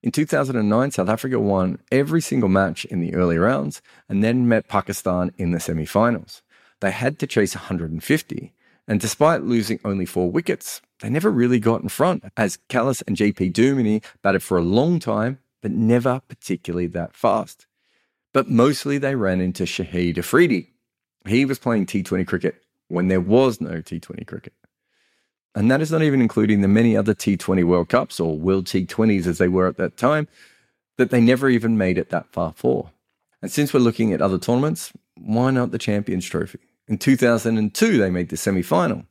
In 0.02 0.10
2009, 0.10 0.92
South 0.92 1.10
Africa 1.10 1.38
won 1.38 1.80
every 1.92 2.22
single 2.22 2.48
match 2.48 2.86
in 2.86 3.02
the 3.02 3.14
early 3.14 3.38
rounds 3.38 3.82
and 4.08 4.24
then 4.24 4.48
met 4.48 4.70
Pakistan 4.70 5.34
in 5.38 5.52
the 5.52 5.60
semi 5.60 5.86
finals 5.86 6.42
they 6.80 6.92
had 6.92 7.20
to 7.20 7.28
chase 7.28 7.56
150. 7.56 8.54
And 8.88 9.02
despite 9.02 9.44
losing 9.44 9.82
only 9.84 10.06
four 10.06 10.32
wickets, 10.32 10.82
they 11.02 11.10
never 11.10 11.30
really 11.30 11.60
got 11.60 11.82
in 11.82 11.90
front, 11.90 12.24
as 12.38 12.58
Kallis 12.70 13.04
and 13.06 13.18
JP 13.18 13.52
Duminy 13.52 14.02
batted 14.22 14.42
for 14.42 14.58
a 14.58 14.62
long 14.62 14.98
time, 15.00 15.40
but 15.62 15.72
never 15.72 16.22
particularly 16.30 16.88
that 16.88 17.18
fast. 17.18 17.68
But 18.34 18.50
mostly 18.50 18.98
they 18.98 19.16
ran 19.16 19.42
into 19.42 19.64
Shahid 19.64 20.18
Afridi. 20.18 20.72
He 21.28 21.44
was 21.44 21.60
playing 21.60 21.88
T20 21.88 22.26
cricket 22.26 22.64
when 22.88 23.10
there 23.10 23.20
was 23.20 23.60
no 23.60 23.82
T20 23.82 24.26
cricket. 24.26 24.54
And 25.56 25.70
that 25.72 25.82
is 25.82 25.92
not 25.92 26.04
even 26.04 26.22
including 26.22 26.62
the 26.62 26.68
many 26.68 26.96
other 26.96 27.14
T20 27.14 27.64
World 27.64 27.90
Cups 27.90 28.20
or 28.20 28.38
World 28.38 28.66
T20s 28.66 29.26
as 29.26 29.40
they 29.40 29.48
were 29.48 29.68
at 29.68 29.78
that 29.78 29.98
time, 29.98 30.28
that 30.98 31.10
they 31.10 31.22
never 31.22 31.50
even 31.50 31.78
made 31.78 31.98
it 31.98 32.10
that 32.10 32.32
far 32.32 32.54
for. 32.56 32.92
And 33.42 33.52
since 33.52 33.74
we're 33.74 33.80
looking 33.80 34.14
at 34.14 34.22
other 34.22 34.38
tournaments, 34.38 34.92
why 35.16 35.52
not 35.52 35.72
the 35.72 35.78
Champions 35.78 36.26
Trophy? 36.26 36.60
In 36.88 36.98
2002, 36.98 37.98
they 37.98 38.10
made 38.10 38.30
the 38.30 38.38
semi 38.38 38.62
final. 38.62 39.06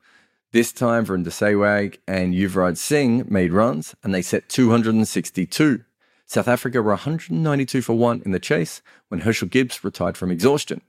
This 0.52 0.73
time, 0.73 1.04
Virender 1.04 1.26
Sehwag 1.26 1.99
and 2.07 2.35
Yuvraj 2.35 2.78
Singh 2.78 3.26
made 3.28 3.52
runs 3.52 3.95
and 4.02 4.14
they 4.14 4.23
set 4.23 4.49
262. 4.49 5.85
South 6.25 6.49
Africa 6.49 6.83
were 6.83 6.92
192 6.92 7.83
for 7.83 7.95
1 7.95 8.23
in 8.25 8.33
the 8.33 8.38
chase 8.38 8.83
when 9.09 9.23
Herschelle 9.23 9.50
Gibbs 9.50 9.83
retired 9.83 10.16
from 10.16 10.30
exhaustion. 10.30 10.80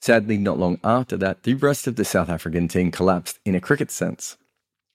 Sadly, 0.00 0.36
not 0.36 0.58
long 0.58 0.80
after 0.82 1.16
that, 1.18 1.44
the 1.44 1.54
rest 1.54 1.86
of 1.86 1.96
the 1.96 2.04
South 2.04 2.28
African 2.28 2.66
team 2.66 2.90
collapsed 2.90 3.38
in 3.44 3.54
a 3.54 3.60
cricket 3.60 3.90
sense. 3.90 4.36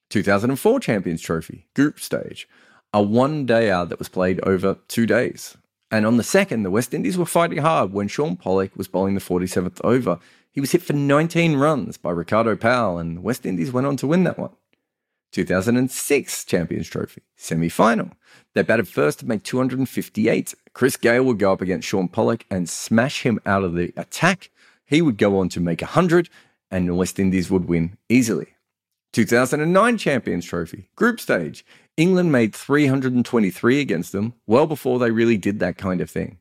2004 0.10 0.80
Champions 0.80 1.22
Trophy, 1.22 1.68
group 1.76 2.00
stage, 2.00 2.48
a 2.94 3.02
one 3.02 3.46
day 3.46 3.70
out 3.70 3.90
that 3.90 4.00
was 4.00 4.10
played 4.10 4.40
over 4.44 4.78
two 4.88 5.06
days. 5.06 5.58
And 5.90 6.06
on 6.06 6.18
the 6.18 6.24
second, 6.24 6.64
the 6.64 6.72
West 6.72 6.94
Indies 6.94 7.18
were 7.18 7.26
fighting 7.26 7.60
hard 7.60 7.94
when 7.94 8.08
Shaun 8.08 8.36
Pollock 8.36 8.76
was 8.76 8.88
bowling 8.88 9.16
the 9.16 9.22
47th 9.22 9.80
over 9.84 10.20
he 10.58 10.62
was 10.62 10.72
hit 10.72 10.82
for 10.82 10.94
19 10.94 11.56
runs 11.58 11.98
by 11.98 12.10
Ricardo 12.10 12.56
Powell, 12.56 12.98
and 12.98 13.18
the 13.18 13.22
West 13.22 13.46
Indies 13.46 13.72
went 13.72 13.86
on 13.86 13.96
to 13.98 14.08
win 14.08 14.24
that 14.24 14.40
one. 14.40 14.50
2006 15.32 16.46
Champions 16.46 16.88
Trophy, 16.88 17.22
semi 17.36 17.70
final. 17.70 18.10
They 18.56 18.64
batted 18.64 18.88
first 18.88 19.20
to 19.20 19.28
make 19.28 19.44
258. 19.44 20.56
Chris 20.74 20.98
Gayle 20.98 21.24
would 21.26 21.38
go 21.38 21.54
up 21.54 21.62
against 21.62 21.88
Shaun 21.88 22.08
Pollock 22.08 22.44
and 22.50 22.68
smash 22.68 23.22
him 23.22 23.40
out 23.46 23.64
of 23.64 23.76
the 23.76 23.94
attack. 23.96 24.50
He 24.84 25.00
would 25.00 25.20
go 25.20 25.38
on 25.38 25.50
to 25.50 25.60
make 25.60 25.82
100, 25.82 26.28
and 26.72 26.90
the 26.90 26.96
West 26.96 27.20
Indies 27.20 27.52
would 27.52 27.66
win 27.66 27.96
easily. 28.10 28.48
2009 29.18 29.98
Champions 29.98 30.46
Trophy, 30.46 30.92
group 30.96 31.20
stage. 31.20 31.66
England 31.98 32.32
made 32.32 32.54
323 32.54 33.82
against 33.82 34.12
them 34.12 34.36
well 34.46 34.68
before 34.68 35.00
they 35.00 35.10
really 35.10 35.38
did 35.38 35.58
that 35.58 35.76
kind 35.76 36.02
of 36.02 36.12
thing. 36.12 36.38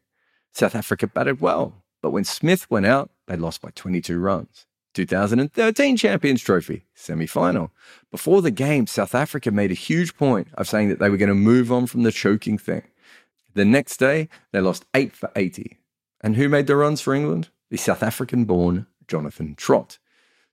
South 0.52 0.74
Africa 0.74 1.06
batted 1.06 1.40
well, 1.40 1.72
but 2.02 2.10
when 2.10 2.24
Smith 2.24 2.70
went 2.70 2.84
out, 2.84 3.08
they 3.28 3.36
lost 3.38 3.62
by 3.62 3.70
22 3.74 4.18
runs. 4.18 4.66
2013 4.92 5.96
Champions 5.96 6.42
Trophy, 6.42 6.84
semi 6.94 7.26
final. 7.26 7.70
Before 8.10 8.42
the 8.42 8.50
game, 8.50 8.86
South 8.86 9.14
Africa 9.14 9.50
made 9.50 9.70
a 9.70 9.74
huge 9.74 10.14
point 10.14 10.48
of 10.52 10.68
saying 10.68 10.90
that 10.90 10.98
they 10.98 11.08
were 11.08 11.16
going 11.16 11.30
to 11.30 11.34
move 11.34 11.72
on 11.72 11.86
from 11.86 12.02
the 12.02 12.12
choking 12.12 12.58
thing. 12.58 12.82
The 13.54 13.64
next 13.64 13.96
day, 13.96 14.28
they 14.52 14.60
lost 14.60 14.84
8 14.92 15.14
for 15.14 15.30
80. 15.34 15.78
And 16.20 16.36
who 16.36 16.50
made 16.50 16.66
the 16.66 16.76
runs 16.76 17.00
for 17.00 17.14
England? 17.14 17.48
The 17.70 17.78
South 17.78 18.02
African 18.02 18.44
born 18.44 18.86
Jonathan 19.08 19.54
Trott. 19.54 19.96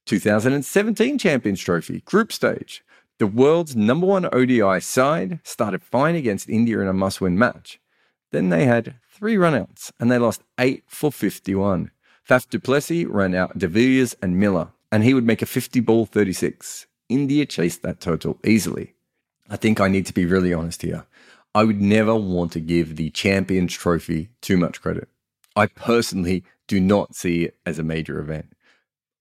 2017 0.05 1.17
Champions 1.17 1.61
Trophy, 1.61 2.01
group 2.01 2.31
stage. 2.31 2.83
The 3.19 3.27
world's 3.27 3.75
number 3.75 4.05
one 4.05 4.25
ODI 4.33 4.79
side 4.81 5.39
started 5.43 5.83
fine 5.83 6.15
against 6.15 6.49
India 6.49 6.79
in 6.79 6.87
a 6.87 6.93
must 6.93 7.21
win 7.21 7.37
match. 7.37 7.79
Then 8.31 8.49
they 8.49 8.65
had 8.65 8.95
three 9.09 9.35
runouts 9.35 9.91
and 9.99 10.11
they 10.11 10.17
lost 10.17 10.43
8 10.59 10.83
for 10.87 11.11
51. 11.11 11.91
Faf 12.27 12.49
du 12.49 12.59
Plessis 12.59 13.05
ran 13.05 13.35
out 13.35 13.57
De 13.57 13.67
Villiers 13.67 14.15
and 14.21 14.39
Miller, 14.39 14.69
and 14.91 15.03
he 15.03 15.13
would 15.13 15.25
make 15.25 15.41
a 15.41 15.45
50 15.45 15.79
ball 15.81 16.05
36. 16.05 16.87
India 17.09 17.45
chased 17.45 17.81
that 17.83 17.99
total 17.99 18.39
easily. 18.43 18.93
I 19.49 19.57
think 19.57 19.79
I 19.79 19.87
need 19.87 20.05
to 20.07 20.13
be 20.13 20.25
really 20.25 20.53
honest 20.53 20.81
here. 20.81 21.05
I 21.53 21.63
would 21.63 21.81
never 21.81 22.15
want 22.15 22.51
to 22.53 22.59
give 22.59 22.95
the 22.95 23.09
Champions 23.11 23.73
Trophy 23.73 24.29
too 24.41 24.57
much 24.57 24.81
credit. 24.81 25.09
I 25.55 25.67
personally 25.67 26.43
do 26.67 26.79
not 26.79 27.13
see 27.13 27.43
it 27.43 27.57
as 27.65 27.77
a 27.77 27.83
major 27.83 28.19
event. 28.19 28.53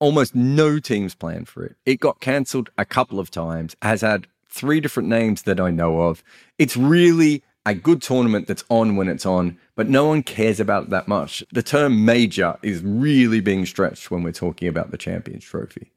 Almost 0.03 0.35
no 0.35 0.79
teams 0.79 1.15
planned 1.15 1.47
for 1.47 1.63
it. 1.63 1.77
It 1.85 2.01
got 2.01 2.19
cancelled 2.19 2.69
a 2.77 2.83
couple 2.83 3.21
of 3.21 3.31
times, 3.31 3.73
has 3.81 4.01
had 4.01 4.27
three 4.49 4.81
different 4.81 5.07
names 5.07 5.43
that 5.43 5.61
I 5.61 5.71
know 5.71 6.01
of. 6.01 6.21
It's 6.59 6.75
really 6.75 7.41
a 7.65 7.73
good 7.73 8.01
tournament 8.01 8.47
that's 8.47 8.65
on 8.67 8.97
when 8.97 9.07
it's 9.07 9.25
on, 9.25 9.57
but 9.77 9.87
no 9.87 10.05
one 10.07 10.21
cares 10.21 10.59
about 10.59 10.89
that 10.89 11.07
much. 11.07 11.41
The 11.53 11.63
term 11.63 12.03
major 12.03 12.57
is 12.61 12.81
really 12.83 13.39
being 13.39 13.65
stretched 13.65 14.11
when 14.11 14.23
we're 14.23 14.33
talking 14.33 14.67
about 14.67 14.91
the 14.91 14.97
Champions 14.97 15.45
Trophy. 15.45 15.89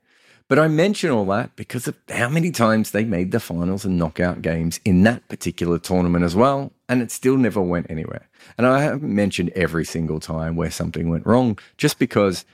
But 0.46 0.60
I 0.60 0.68
mention 0.68 1.10
all 1.10 1.25
that 1.25 1.56
because 1.56 1.88
of 1.88 1.96
how 2.08 2.28
many 2.28 2.52
times 2.52 2.92
they 2.92 3.04
made 3.04 3.32
the 3.32 3.40
finals 3.40 3.84
and 3.84 3.98
knockout 3.98 4.40
games 4.40 4.78
in 4.84 5.02
that 5.02 5.26
particular 5.26 5.80
tournament 5.80 6.25
as 6.25 6.36
well, 6.36 6.70
and 6.88 7.02
it 7.02 7.10
still 7.10 7.36
never 7.36 7.60
went 7.60 7.90
anywhere. 7.90 8.28
And 8.56 8.68
I 8.68 8.82
haven't 8.82 9.02
mentioned 9.02 9.50
every 9.56 9.84
single 9.84 10.20
time 10.20 10.54
where 10.54 10.70
something 10.70 11.08
went 11.08 11.26
wrong, 11.26 11.58
just 11.76 11.98
because 11.98 12.44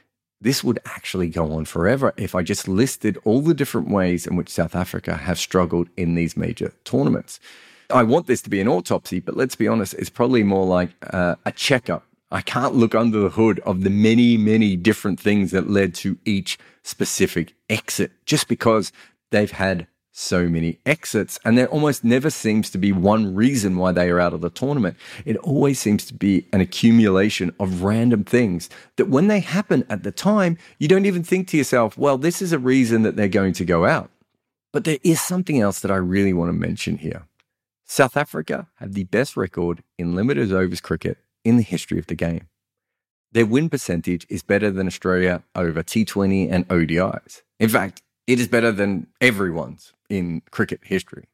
this 0.42 0.64
would 0.64 0.78
actually 0.84 1.28
go 1.28 1.52
on 1.52 1.64
forever 1.64 2.12
if 2.16 2.34
I 2.34 2.42
just 2.42 2.68
listed 2.68 3.18
all 3.24 3.40
the 3.40 3.54
different 3.54 3.88
ways 3.88 4.26
in 4.26 4.36
which 4.36 4.48
South 4.48 4.74
Africa 4.74 5.16
have 5.16 5.38
struggled 5.38 5.88
in 5.96 6.14
these 6.14 6.36
major 6.36 6.72
tournaments. 6.84 7.40
I 7.90 8.02
want 8.02 8.26
this 8.26 8.42
to 8.42 8.50
be 8.50 8.60
an 8.60 8.68
autopsy, 8.68 9.20
but 9.20 9.36
let's 9.36 9.54
be 9.54 9.68
honest, 9.68 9.94
it's 9.94 10.10
probably 10.10 10.42
more 10.42 10.66
like 10.66 10.90
uh, 11.12 11.36
a 11.44 11.52
checkup. 11.52 12.04
I 12.30 12.40
can't 12.40 12.74
look 12.74 12.94
under 12.94 13.20
the 13.20 13.28
hood 13.28 13.60
of 13.60 13.82
the 13.82 13.90
many, 13.90 14.36
many 14.36 14.74
different 14.76 15.20
things 15.20 15.50
that 15.50 15.68
led 15.68 15.94
to 15.96 16.18
each 16.24 16.58
specific 16.82 17.54
exit 17.68 18.10
just 18.24 18.48
because 18.48 18.90
they've 19.30 19.50
had 19.50 19.86
so 20.12 20.46
many 20.48 20.78
exits. 20.86 21.40
And 21.44 21.56
there 21.56 21.66
almost 21.68 22.04
never 22.04 22.30
seems 22.30 22.70
to 22.70 22.78
be 22.78 22.92
one 22.92 23.34
reason 23.34 23.76
why 23.76 23.92
they 23.92 24.10
are 24.10 24.20
out 24.20 24.34
of 24.34 24.42
the 24.42 24.50
tournament. 24.50 24.96
It 25.24 25.36
always 25.38 25.78
seems 25.78 26.04
to 26.06 26.14
be 26.14 26.46
an 26.52 26.60
accumulation 26.60 27.52
of 27.58 27.82
random 27.82 28.24
things 28.24 28.68
that 28.96 29.08
when 29.08 29.26
they 29.26 29.40
happen 29.40 29.84
at 29.88 30.02
the 30.04 30.12
time, 30.12 30.58
you 30.78 30.86
don't 30.86 31.06
even 31.06 31.24
think 31.24 31.48
to 31.48 31.56
yourself, 31.56 31.96
well, 31.98 32.18
this 32.18 32.42
is 32.42 32.52
a 32.52 32.58
reason 32.58 33.02
that 33.02 33.16
they're 33.16 33.28
going 33.28 33.54
to 33.54 33.64
go 33.64 33.86
out. 33.86 34.10
But 34.72 34.84
there 34.84 34.98
is 35.02 35.20
something 35.20 35.60
else 35.60 35.80
that 35.80 35.90
I 35.90 35.96
really 35.96 36.32
want 36.32 36.50
to 36.50 36.52
mention 36.52 36.98
here. 36.98 37.26
South 37.84 38.16
Africa 38.16 38.68
have 38.76 38.94
the 38.94 39.04
best 39.04 39.36
record 39.36 39.82
in 39.98 40.14
limited 40.14 40.52
overs 40.52 40.80
cricket 40.80 41.18
in 41.44 41.56
the 41.56 41.62
history 41.62 41.98
of 41.98 42.06
the 42.06 42.14
game. 42.14 42.48
Their 43.32 43.46
win 43.46 43.70
percentage 43.70 44.26
is 44.28 44.42
better 44.42 44.70
than 44.70 44.86
Australia 44.86 45.42
over 45.54 45.82
T20 45.82 46.50
and 46.50 46.68
ODIs. 46.68 47.42
In 47.58 47.68
fact, 47.68 48.02
it 48.26 48.38
is 48.38 48.48
better 48.48 48.70
than 48.70 49.08
everyone's 49.20 49.92
in 50.12 50.42
cricket 50.50 50.80
history. 50.82 51.24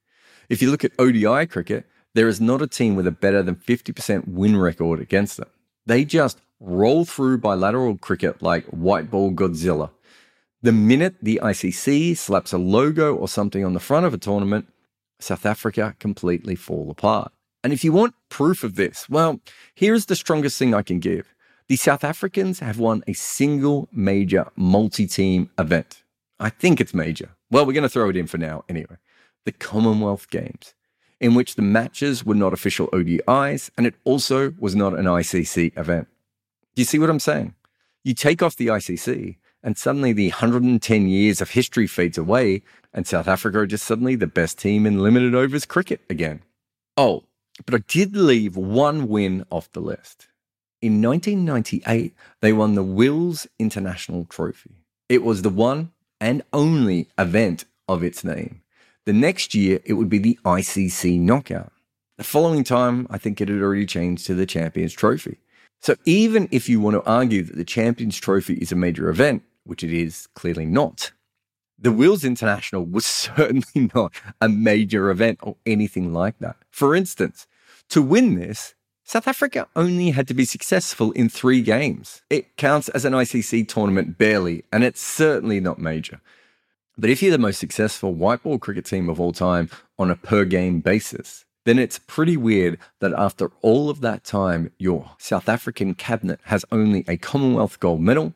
If 0.48 0.62
you 0.62 0.70
look 0.70 0.84
at 0.84 0.92
ODI 0.98 1.46
cricket, 1.46 1.84
there 2.14 2.28
is 2.28 2.40
not 2.40 2.62
a 2.62 2.66
team 2.66 2.94
with 2.94 3.06
a 3.06 3.10
better 3.12 3.42
than 3.42 3.56
50% 3.56 4.28
win 4.28 4.56
record 4.56 5.00
against 5.00 5.36
them. 5.36 5.48
They 5.84 6.04
just 6.04 6.40
roll 6.60 7.04
through 7.04 7.38
bilateral 7.38 7.98
cricket 7.98 8.40
like 8.42 8.64
white 8.66 9.10
ball 9.10 9.32
Godzilla. 9.32 9.90
The 10.62 10.72
minute 10.72 11.16
the 11.22 11.40
ICC 11.42 12.16
slaps 12.16 12.52
a 12.52 12.58
logo 12.58 13.14
or 13.14 13.28
something 13.28 13.64
on 13.64 13.74
the 13.74 13.80
front 13.80 14.06
of 14.06 14.14
a 14.14 14.18
tournament, 14.18 14.68
South 15.20 15.44
Africa 15.44 15.96
completely 15.98 16.54
fall 16.54 16.90
apart. 16.90 17.32
And 17.64 17.72
if 17.72 17.84
you 17.84 17.92
want 17.92 18.14
proof 18.28 18.64
of 18.64 18.76
this, 18.76 19.08
well, 19.08 19.40
here's 19.74 20.06
the 20.06 20.16
strongest 20.16 20.58
thing 20.58 20.74
I 20.74 20.82
can 20.82 21.00
give. 21.00 21.34
The 21.68 21.76
South 21.76 22.04
Africans 22.04 22.60
have 22.60 22.78
won 22.78 23.02
a 23.06 23.12
single 23.12 23.88
major 23.92 24.50
multi 24.56 25.06
team 25.06 25.50
event. 25.58 26.02
I 26.40 26.50
think 26.50 26.80
it's 26.80 26.94
major. 26.94 27.30
Well, 27.50 27.64
we're 27.64 27.72
going 27.72 27.82
to 27.82 27.88
throw 27.88 28.08
it 28.10 28.16
in 28.16 28.26
for 28.26 28.38
now 28.38 28.64
anyway. 28.68 28.96
The 29.44 29.52
Commonwealth 29.52 30.28
Games, 30.30 30.74
in 31.20 31.34
which 31.34 31.54
the 31.54 31.62
matches 31.62 32.24
were 32.24 32.34
not 32.34 32.52
official 32.52 32.88
ODIs 32.88 33.70
and 33.76 33.86
it 33.86 33.94
also 34.04 34.54
was 34.58 34.76
not 34.76 34.98
an 34.98 35.06
ICC 35.06 35.76
event. 35.78 36.08
Do 36.74 36.82
you 36.82 36.86
see 36.86 36.98
what 36.98 37.10
I'm 37.10 37.20
saying? 37.20 37.54
You 38.04 38.14
take 38.14 38.42
off 38.42 38.56
the 38.56 38.68
ICC, 38.68 39.36
and 39.62 39.76
suddenly 39.76 40.12
the 40.12 40.28
110 40.30 41.08
years 41.08 41.40
of 41.40 41.50
history 41.50 41.86
fades 41.86 42.16
away, 42.16 42.62
and 42.92 43.06
South 43.06 43.26
Africa 43.26 43.58
are 43.58 43.66
just 43.66 43.84
suddenly 43.84 44.14
the 44.14 44.26
best 44.26 44.58
team 44.58 44.86
in 44.86 45.02
limited 45.02 45.34
overs 45.34 45.66
cricket 45.66 46.00
again. 46.08 46.42
Oh, 46.96 47.24
but 47.66 47.74
I 47.74 47.82
did 47.88 48.16
leave 48.16 48.56
one 48.56 49.08
win 49.08 49.44
off 49.50 49.70
the 49.72 49.80
list. 49.80 50.28
In 50.80 51.02
1998, 51.02 52.14
they 52.40 52.52
won 52.52 52.76
the 52.76 52.84
Wills 52.84 53.48
International 53.58 54.24
Trophy. 54.26 54.76
It 55.08 55.24
was 55.24 55.42
the 55.42 55.50
one 55.50 55.90
and 56.20 56.42
only 56.52 57.08
event 57.18 57.64
of 57.88 58.02
its 58.02 58.24
name. 58.24 58.62
The 59.06 59.12
next 59.12 59.54
year, 59.54 59.80
it 59.84 59.94
would 59.94 60.08
be 60.08 60.18
the 60.18 60.38
ICC 60.44 61.18
Knockout. 61.18 61.72
The 62.18 62.24
following 62.24 62.64
time, 62.64 63.06
I 63.10 63.18
think 63.18 63.40
it 63.40 63.48
had 63.48 63.62
already 63.62 63.86
changed 63.86 64.26
to 64.26 64.34
the 64.34 64.46
Champions 64.46 64.92
Trophy. 64.92 65.38
So 65.80 65.94
even 66.04 66.48
if 66.50 66.68
you 66.68 66.80
want 66.80 66.94
to 66.94 67.08
argue 67.08 67.42
that 67.44 67.56
the 67.56 67.64
Champions 67.64 68.18
Trophy 68.18 68.54
is 68.54 68.72
a 68.72 68.76
major 68.76 69.08
event, 69.08 69.44
which 69.64 69.84
it 69.84 69.92
is 69.92 70.26
clearly 70.34 70.66
not, 70.66 71.12
the 71.78 71.92
Wills 71.92 72.24
International 72.24 72.84
was 72.84 73.06
certainly 73.06 73.90
not 73.94 74.12
a 74.40 74.48
major 74.48 75.10
event 75.10 75.38
or 75.42 75.56
anything 75.64 76.12
like 76.12 76.38
that. 76.40 76.56
For 76.70 76.94
instance, 76.94 77.46
to 77.90 78.02
win 78.02 78.34
this, 78.34 78.74
South 79.08 79.26
Africa 79.26 79.66
only 79.74 80.10
had 80.10 80.28
to 80.28 80.34
be 80.34 80.44
successful 80.44 81.12
in 81.12 81.30
three 81.30 81.62
games. 81.62 82.20
It 82.28 82.58
counts 82.58 82.90
as 82.90 83.06
an 83.06 83.14
ICC 83.14 83.66
tournament 83.66 84.18
barely, 84.18 84.64
and 84.70 84.84
it's 84.84 85.00
certainly 85.00 85.60
not 85.60 85.78
major. 85.78 86.20
But 86.98 87.08
if 87.08 87.22
you're 87.22 87.32
the 87.32 87.38
most 87.38 87.58
successful 87.58 88.12
white 88.12 88.42
ball 88.42 88.58
cricket 88.58 88.84
team 88.84 89.08
of 89.08 89.18
all 89.18 89.32
time 89.32 89.70
on 89.98 90.10
a 90.10 90.14
per 90.14 90.44
game 90.44 90.80
basis, 90.80 91.46
then 91.64 91.78
it's 91.78 91.98
pretty 91.98 92.36
weird 92.36 92.78
that 93.00 93.14
after 93.14 93.50
all 93.62 93.88
of 93.88 94.02
that 94.02 94.24
time, 94.24 94.72
your 94.76 95.12
South 95.16 95.48
African 95.48 95.94
cabinet 95.94 96.40
has 96.42 96.66
only 96.70 97.06
a 97.08 97.16
Commonwealth 97.16 97.80
gold 97.80 98.02
medal 98.02 98.34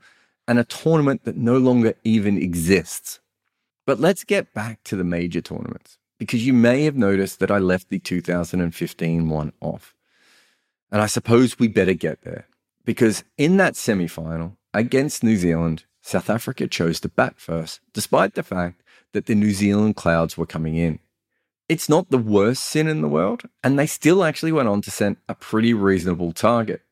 and 0.49 0.59
a 0.59 0.65
tournament 0.65 1.25
that 1.25 1.37
no 1.37 1.59
longer 1.59 1.93
even 2.03 2.39
exists. 2.39 3.21
But 3.87 4.01
let's 4.01 4.25
get 4.25 4.55
back 4.55 4.83
to 4.85 4.97
the 4.97 5.05
major 5.05 5.43
tournaments 5.43 5.99
because 6.19 6.47
you 6.47 6.55
may 6.55 6.85
have 6.85 6.97
noticed 6.97 7.41
that 7.41 7.51
I 7.51 7.59
left 7.59 7.91
the 7.91 7.99
2015 7.99 9.29
one 9.29 9.53
off. 9.61 9.95
And 10.93 11.01
I 11.01 11.07
suppose 11.07 11.59
we 11.59 11.69
better 11.69 11.95
get 11.95 12.21
there 12.23 12.47
because 12.85 13.25
in 13.39 13.57
that 13.57 13.77
semi 13.77 14.07
final 14.07 14.59
against 14.75 15.25
New 15.25 15.37
Zealand, 15.37 15.85
South 16.03 16.29
Africa 16.29 16.69
chose 16.69 17.01
to 17.01 17.09
bat 17.09 17.41
first, 17.41 17.81
despite 17.95 18.35
the 18.35 18.43
fact 18.43 18.83
that 19.13 19.27
the 19.27 19.35
New 19.35 19.53
Zealand 19.53 19.97
clouds 19.97 20.37
were 20.37 20.47
coming 20.47 20.77
in. 20.77 20.99
It's 21.69 21.89
not 21.89 22.11
the 22.11 22.19
worst 22.19 22.65
sin 22.65 22.89
in 22.89 23.01
the 23.01 23.09
world, 23.09 23.45
and 23.65 23.79
they 23.79 23.87
still 23.87 24.23
actually 24.23 24.53
went 24.53 24.69
on 24.69 24.83
to 24.83 24.91
send 24.91 25.17
a 25.29 25.35
pretty 25.35 25.73
reasonable 25.73 26.33
target. 26.33 26.83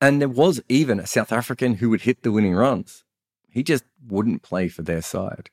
And 0.00 0.20
there 0.20 0.28
was 0.28 0.62
even 0.68 0.98
a 0.98 1.06
South 1.06 1.30
African 1.30 1.74
who 1.74 1.90
would 1.90 2.02
hit 2.02 2.22
the 2.22 2.32
winning 2.32 2.54
runs. 2.54 3.04
He 3.50 3.62
just 3.62 3.84
wouldn't 4.06 4.42
play 4.42 4.68
for 4.68 4.80
their 4.80 5.02
side. 5.02 5.50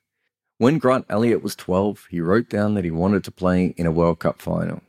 When 0.56 0.78
Grant 0.78 1.04
Elliott 1.10 1.42
was 1.42 1.54
12, 1.56 2.06
he 2.10 2.20
wrote 2.20 2.48
down 2.48 2.74
that 2.74 2.84
he 2.84 2.90
wanted 2.90 3.24
to 3.24 3.30
play 3.30 3.74
in 3.76 3.86
a 3.86 3.92
World 3.92 4.20
Cup 4.20 4.40
final. 4.40 4.80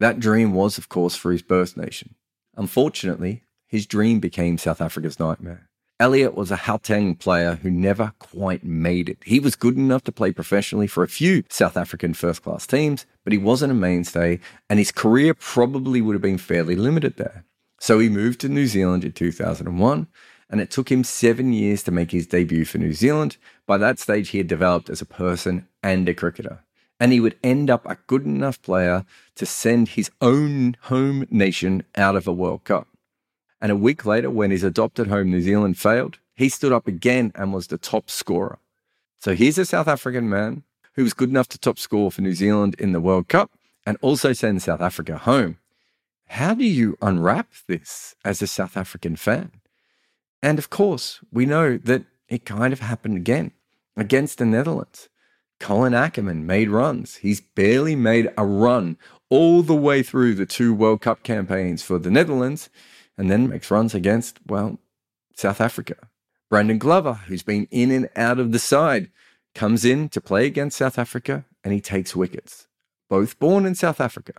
That 0.00 0.18
dream 0.18 0.54
was, 0.54 0.78
of 0.78 0.88
course, 0.88 1.14
for 1.14 1.30
his 1.30 1.42
birth 1.42 1.76
nation. 1.76 2.14
Unfortunately, 2.56 3.44
his 3.66 3.86
dream 3.86 4.20
became 4.20 4.58
South 4.58 4.80
Africa's 4.80 5.18
nightmare. 5.18 5.68
Elliott 5.98 6.34
was 6.34 6.50
a 6.50 6.56
Gauteng 6.56 7.18
player 7.18 7.60
who 7.62 7.70
never 7.70 8.12
quite 8.18 8.64
made 8.64 9.08
it. 9.08 9.18
He 9.24 9.38
was 9.38 9.54
good 9.54 9.76
enough 9.76 10.02
to 10.04 10.12
play 10.12 10.32
professionally 10.32 10.88
for 10.88 11.04
a 11.04 11.08
few 11.08 11.44
South 11.48 11.76
African 11.76 12.12
first 12.12 12.42
class 12.42 12.66
teams, 12.66 13.06
but 13.22 13.32
he 13.32 13.38
wasn't 13.38 13.70
a 13.70 13.74
mainstay, 13.74 14.40
and 14.68 14.80
his 14.80 14.90
career 14.90 15.32
probably 15.32 16.00
would 16.00 16.14
have 16.14 16.22
been 16.22 16.38
fairly 16.38 16.74
limited 16.74 17.18
there. 17.18 17.44
So 17.78 17.98
he 17.98 18.08
moved 18.08 18.40
to 18.40 18.48
New 18.48 18.66
Zealand 18.66 19.04
in 19.04 19.12
2001, 19.12 20.08
and 20.50 20.60
it 20.60 20.70
took 20.70 20.90
him 20.90 21.04
seven 21.04 21.52
years 21.52 21.82
to 21.84 21.92
make 21.92 22.10
his 22.10 22.26
debut 22.26 22.64
for 22.64 22.78
New 22.78 22.92
Zealand. 22.92 23.36
By 23.66 23.78
that 23.78 23.98
stage, 23.98 24.30
he 24.30 24.38
had 24.38 24.48
developed 24.48 24.90
as 24.90 25.00
a 25.00 25.06
person 25.06 25.68
and 25.82 26.08
a 26.08 26.14
cricketer. 26.14 26.64
And 27.02 27.12
he 27.12 27.18
would 27.18 27.36
end 27.42 27.68
up 27.68 27.84
a 27.84 27.98
good 28.06 28.24
enough 28.24 28.62
player 28.62 29.04
to 29.34 29.44
send 29.44 29.88
his 29.88 30.08
own 30.20 30.76
home 30.82 31.26
nation 31.32 31.82
out 31.96 32.14
of 32.14 32.28
a 32.28 32.32
World 32.32 32.62
Cup. 32.62 32.86
And 33.60 33.72
a 33.72 33.76
week 33.76 34.06
later, 34.06 34.30
when 34.30 34.52
his 34.52 34.62
adopted 34.62 35.08
home 35.08 35.32
New 35.32 35.40
Zealand 35.40 35.76
failed, 35.76 36.18
he 36.36 36.48
stood 36.48 36.70
up 36.70 36.86
again 36.86 37.32
and 37.34 37.52
was 37.52 37.66
the 37.66 37.76
top 37.76 38.08
scorer. 38.08 38.60
So 39.18 39.34
here's 39.34 39.58
a 39.58 39.64
South 39.64 39.88
African 39.88 40.28
man 40.28 40.62
who 40.92 41.02
was 41.02 41.12
good 41.12 41.28
enough 41.28 41.48
to 41.48 41.58
top 41.58 41.80
score 41.80 42.12
for 42.12 42.22
New 42.22 42.34
Zealand 42.34 42.76
in 42.78 42.92
the 42.92 43.00
World 43.00 43.26
Cup 43.26 43.50
and 43.84 43.98
also 44.00 44.32
send 44.32 44.62
South 44.62 44.80
Africa 44.80 45.18
home. 45.18 45.58
How 46.28 46.54
do 46.54 46.64
you 46.64 46.96
unwrap 47.02 47.48
this 47.66 48.14
as 48.24 48.40
a 48.42 48.46
South 48.46 48.76
African 48.76 49.16
fan? 49.16 49.50
And 50.40 50.56
of 50.56 50.70
course, 50.70 51.18
we 51.32 51.46
know 51.46 51.78
that 51.78 52.04
it 52.28 52.44
kind 52.44 52.72
of 52.72 52.78
happened 52.78 53.16
again 53.16 53.50
against 53.96 54.38
the 54.38 54.46
Netherlands. 54.46 55.08
Colin 55.62 55.94
Ackerman 55.94 56.44
made 56.44 56.68
runs. 56.68 57.16
He's 57.16 57.40
barely 57.40 57.94
made 57.94 58.28
a 58.36 58.44
run 58.44 58.98
all 59.30 59.62
the 59.62 59.76
way 59.76 60.02
through 60.02 60.34
the 60.34 60.44
two 60.44 60.74
World 60.74 61.00
Cup 61.00 61.22
campaigns 61.22 61.84
for 61.84 62.00
the 62.00 62.10
Netherlands 62.10 62.68
and 63.16 63.30
then 63.30 63.48
makes 63.48 63.70
runs 63.70 63.94
against, 63.94 64.40
well, 64.44 64.80
South 65.36 65.60
Africa. 65.60 65.94
Brandon 66.50 66.78
Glover, 66.78 67.14
who's 67.28 67.44
been 67.44 67.68
in 67.70 67.92
and 67.92 68.10
out 68.16 68.40
of 68.40 68.50
the 68.50 68.58
side, 68.58 69.10
comes 69.54 69.84
in 69.84 70.08
to 70.08 70.20
play 70.20 70.46
against 70.46 70.78
South 70.78 70.98
Africa 70.98 71.44
and 71.62 71.72
he 71.72 71.80
takes 71.80 72.16
wickets, 72.16 72.66
both 73.08 73.38
born 73.38 73.64
in 73.64 73.76
South 73.76 74.00
Africa. 74.00 74.34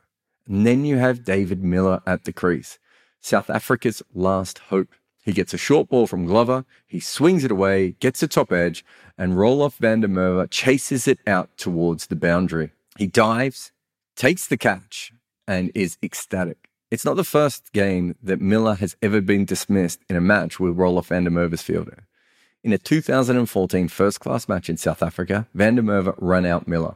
And 0.45 0.67
then 0.67 0.83
you 0.83 0.97
have 0.97 1.23
David 1.23 1.63
Miller 1.63 2.01
at 2.05 2.25
the 2.25 2.33
crease, 2.33 2.79
South 3.21 3.49
Africa's 3.49 4.03
last 4.13 4.59
hope. 4.59 4.93
He 5.23 5.31
gets 5.31 5.53
a 5.53 5.57
short 5.57 5.87
ball 5.87 6.05
from 6.05 6.25
Glover, 6.25 6.65
he 6.85 6.99
swings 6.99 7.45
it 7.45 7.51
away, 7.51 7.95
gets 7.99 8.19
the 8.19 8.27
top 8.27 8.51
edge, 8.51 8.83
and 9.17 9.33
Roelof 9.33 9.77
van 9.77 10.01
der 10.01 10.09
Merwe 10.09 10.49
chases 10.49 11.07
it 11.07 11.19
out 11.25 11.49
towards 11.57 12.07
the 12.07 12.15
boundary. 12.17 12.71
He 12.97 13.07
dives, 13.07 13.71
takes 14.17 14.45
the 14.45 14.57
catch, 14.57 15.13
and 15.47 15.71
is 15.73 15.97
ecstatic. 16.03 16.69
It's 16.91 17.05
not 17.05 17.15
the 17.15 17.23
first 17.23 17.71
game 17.71 18.15
that 18.21 18.41
Miller 18.41 18.75
has 18.75 18.97
ever 19.01 19.21
been 19.21 19.45
dismissed 19.45 20.01
in 20.09 20.17
a 20.17 20.21
match 20.21 20.59
with 20.59 20.75
Roelof 20.75 21.05
van 21.05 21.23
der 21.23 21.31
Merwe's 21.31 21.61
fielder. 21.61 22.05
In 22.61 22.73
a 22.73 22.77
2014 22.77 23.87
first 23.87 24.19
class 24.19 24.49
match 24.49 24.69
in 24.69 24.77
South 24.77 25.01
Africa, 25.01 25.47
van 25.53 25.75
der 25.75 25.81
Merwe 25.83 26.15
ran 26.17 26.45
out 26.45 26.67
Miller. 26.67 26.95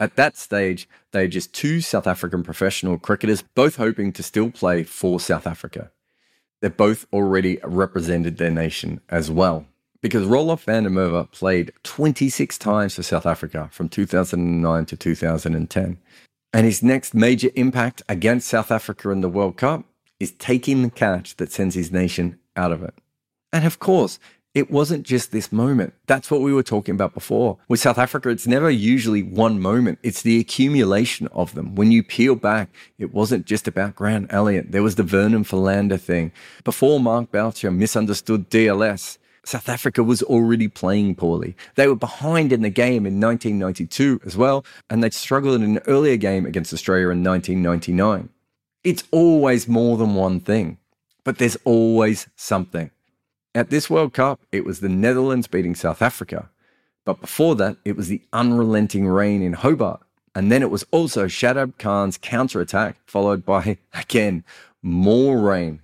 At 0.00 0.14
that 0.14 0.36
stage, 0.36 0.88
they 1.10 1.24
are 1.24 1.28
just 1.28 1.52
two 1.52 1.80
South 1.80 2.06
African 2.06 2.44
professional 2.44 2.98
cricketers, 2.98 3.42
both 3.42 3.76
hoping 3.76 4.12
to 4.12 4.22
still 4.22 4.50
play 4.50 4.84
for 4.84 5.18
South 5.18 5.46
Africa. 5.46 5.90
They 6.60 6.68
both 6.68 7.06
already 7.12 7.58
represented 7.62 8.36
their 8.36 8.50
nation 8.50 9.00
as 9.08 9.30
well, 9.30 9.66
because 10.00 10.26
Roelof 10.26 10.64
van 10.64 10.84
der 10.84 10.90
Merwe 10.90 11.30
played 11.30 11.72
26 11.84 12.58
times 12.58 12.94
for 12.94 13.02
South 13.02 13.26
Africa 13.26 13.68
from 13.72 13.88
2009 13.88 14.86
to 14.86 14.96
2010. 14.96 15.98
And 16.52 16.66
his 16.66 16.82
next 16.82 17.14
major 17.14 17.50
impact 17.54 18.02
against 18.08 18.48
South 18.48 18.70
Africa 18.70 19.10
in 19.10 19.20
the 19.20 19.28
World 19.28 19.56
Cup 19.56 19.84
is 20.18 20.32
taking 20.32 20.82
the 20.82 20.90
catch 20.90 21.36
that 21.36 21.52
sends 21.52 21.74
his 21.74 21.92
nation 21.92 22.38
out 22.56 22.72
of 22.72 22.82
it. 22.82 22.94
And 23.52 23.64
of 23.64 23.78
course, 23.78 24.18
it 24.58 24.70
wasn't 24.72 25.04
just 25.04 25.30
this 25.30 25.52
moment. 25.52 25.94
That's 26.06 26.30
what 26.30 26.40
we 26.40 26.52
were 26.52 26.64
talking 26.64 26.94
about 26.94 27.14
before. 27.14 27.58
With 27.68 27.78
South 27.78 27.96
Africa, 27.96 28.28
it's 28.28 28.46
never 28.46 28.68
usually 28.68 29.22
one 29.22 29.60
moment. 29.60 30.00
It's 30.02 30.22
the 30.22 30.40
accumulation 30.40 31.28
of 31.28 31.54
them. 31.54 31.76
When 31.76 31.92
you 31.92 32.02
peel 32.02 32.34
back, 32.34 32.68
it 32.98 33.14
wasn't 33.14 33.46
just 33.46 33.68
about 33.68 33.94
Grant 33.94 34.32
Elliott. 34.32 34.72
There 34.72 34.82
was 34.82 34.96
the 34.96 35.04
Vernon 35.04 35.44
Philander 35.44 35.96
thing. 35.96 36.32
Before 36.64 36.98
Mark 36.98 37.30
Boucher 37.30 37.70
misunderstood 37.70 38.50
DLS, 38.50 39.18
South 39.44 39.68
Africa 39.68 40.02
was 40.02 40.24
already 40.24 40.66
playing 40.66 41.14
poorly. 41.14 41.56
They 41.76 41.86
were 41.86 41.94
behind 41.94 42.52
in 42.52 42.62
the 42.62 42.68
game 42.68 43.06
in 43.06 43.20
1992 43.20 44.22
as 44.26 44.36
well, 44.36 44.64
and 44.90 45.02
they'd 45.02 45.14
struggled 45.14 45.54
in 45.54 45.62
an 45.62 45.82
earlier 45.86 46.16
game 46.16 46.46
against 46.46 46.72
Australia 46.74 47.10
in 47.10 47.22
1999. 47.22 48.28
It's 48.82 49.04
always 49.12 49.68
more 49.68 49.96
than 49.96 50.16
one 50.16 50.40
thing, 50.40 50.78
but 51.22 51.38
there's 51.38 51.56
always 51.64 52.28
something. 52.34 52.90
At 53.58 53.70
this 53.70 53.90
World 53.90 54.12
Cup, 54.12 54.40
it 54.52 54.64
was 54.64 54.78
the 54.78 54.88
Netherlands 54.88 55.48
beating 55.48 55.74
South 55.74 56.00
Africa. 56.00 56.48
But 57.04 57.20
before 57.20 57.56
that, 57.56 57.76
it 57.84 57.96
was 57.96 58.06
the 58.06 58.22
unrelenting 58.32 59.08
rain 59.08 59.42
in 59.42 59.54
Hobart. 59.54 60.00
And 60.32 60.52
then 60.52 60.62
it 60.62 60.70
was 60.70 60.86
also 60.92 61.26
Shadab 61.26 61.76
Khan's 61.76 62.18
counterattack, 62.18 62.98
followed 63.04 63.44
by, 63.44 63.78
again, 63.92 64.44
more 64.80 65.40
rain. 65.40 65.82